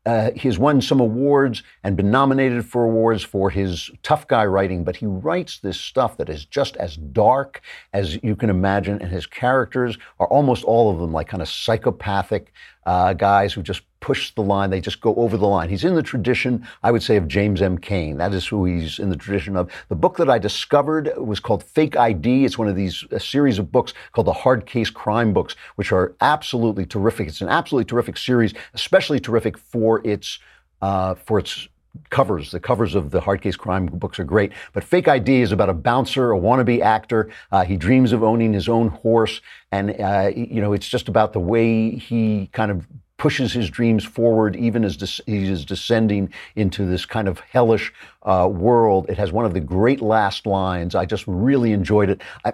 [0.05, 4.45] uh, he has won some awards and been nominated for awards for his tough guy
[4.45, 7.61] writing, but he writes this stuff that is just as dark
[7.93, 11.49] as you can imagine, and his characters are almost all of them like kind of
[11.49, 12.51] psychopathic
[12.85, 14.69] uh, guys who just push the line.
[14.69, 15.69] They just go over the line.
[15.69, 17.77] He's in the tradition, I would say, of James M.
[17.77, 18.17] Cain.
[18.17, 19.71] That is who he's in the tradition of.
[19.89, 22.45] The book that I discovered was called Fake ID.
[22.45, 26.15] It's one of these series of books called the Hard Case Crime books, which are
[26.21, 27.27] absolutely terrific.
[27.27, 30.39] It's an absolutely terrific series, especially terrific for its
[30.81, 31.67] uh, for its
[32.09, 32.51] covers.
[32.51, 34.51] The covers of the hard case crime books are great.
[34.73, 37.29] But Fake ID is about a bouncer, a wannabe actor.
[37.51, 39.41] Uh, he dreams of owning his own horse,
[39.71, 42.87] and uh, you know it's just about the way he kind of
[43.19, 47.93] pushes his dreams forward, even as he is descending into this kind of hellish
[48.23, 49.05] uh, world.
[49.09, 50.95] It has one of the great last lines.
[50.95, 52.21] I just really enjoyed it.
[52.43, 52.53] I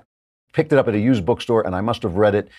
[0.52, 2.50] picked it up at a used bookstore, and I must have read it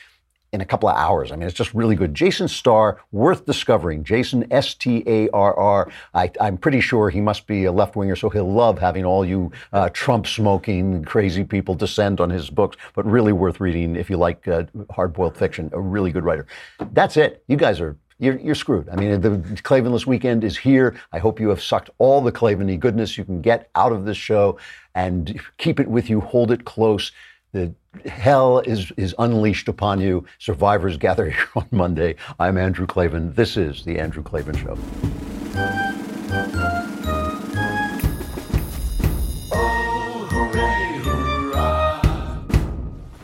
[0.56, 1.30] in a couple of hours.
[1.30, 2.14] I mean, it's just really good.
[2.14, 4.02] Jason Starr, worth discovering.
[4.02, 5.92] Jason S T A R R.
[6.14, 9.52] I'm pretty sure he must be a left winger, so he'll love having all you
[9.74, 12.78] uh, Trump smoking crazy people descend on his books.
[12.94, 15.68] But really worth reading if you like uh, hard boiled fiction.
[15.74, 16.46] A really good writer.
[16.92, 17.44] That's it.
[17.46, 17.96] You guys are.
[18.18, 18.88] You're, you're screwed.
[18.88, 19.32] I mean, the
[19.62, 20.98] Klavanless weekend is here.
[21.12, 24.16] I hope you have sucked all the Klavany goodness you can get out of this
[24.16, 24.58] show
[24.94, 26.22] and keep it with you.
[26.22, 27.12] Hold it close.
[27.52, 30.24] The hell is, is unleashed upon you.
[30.38, 32.16] Survivors gather here on Monday.
[32.38, 33.32] I'm Andrew Klavan.
[33.34, 34.76] This is The Andrew Klavan Show.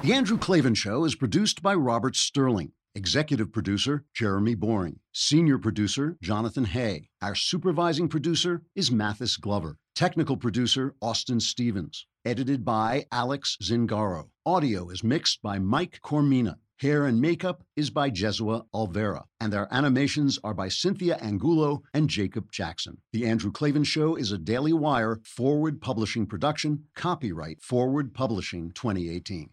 [0.03, 2.73] The Andrew Klavan Show is produced by Robert Sterling.
[2.95, 4.99] Executive producer, Jeremy Boring.
[5.13, 7.09] Senior producer, Jonathan Hay.
[7.23, 9.79] Our supervising producer is Mathis Glover.
[9.95, 12.07] Technical producer, Austin Stevens.
[12.25, 14.31] Edited by Alex Zingaro.
[14.47, 16.55] Audio is mixed by Mike Coromina.
[16.79, 19.25] Hair and makeup is by Jesua Alvera.
[19.39, 23.03] And their animations are by Cynthia Angulo and Jacob Jackson.
[23.13, 26.85] The Andrew Klavan Show is a Daily Wire forward publishing production.
[26.97, 29.51] Copyright Forward Publishing 2018.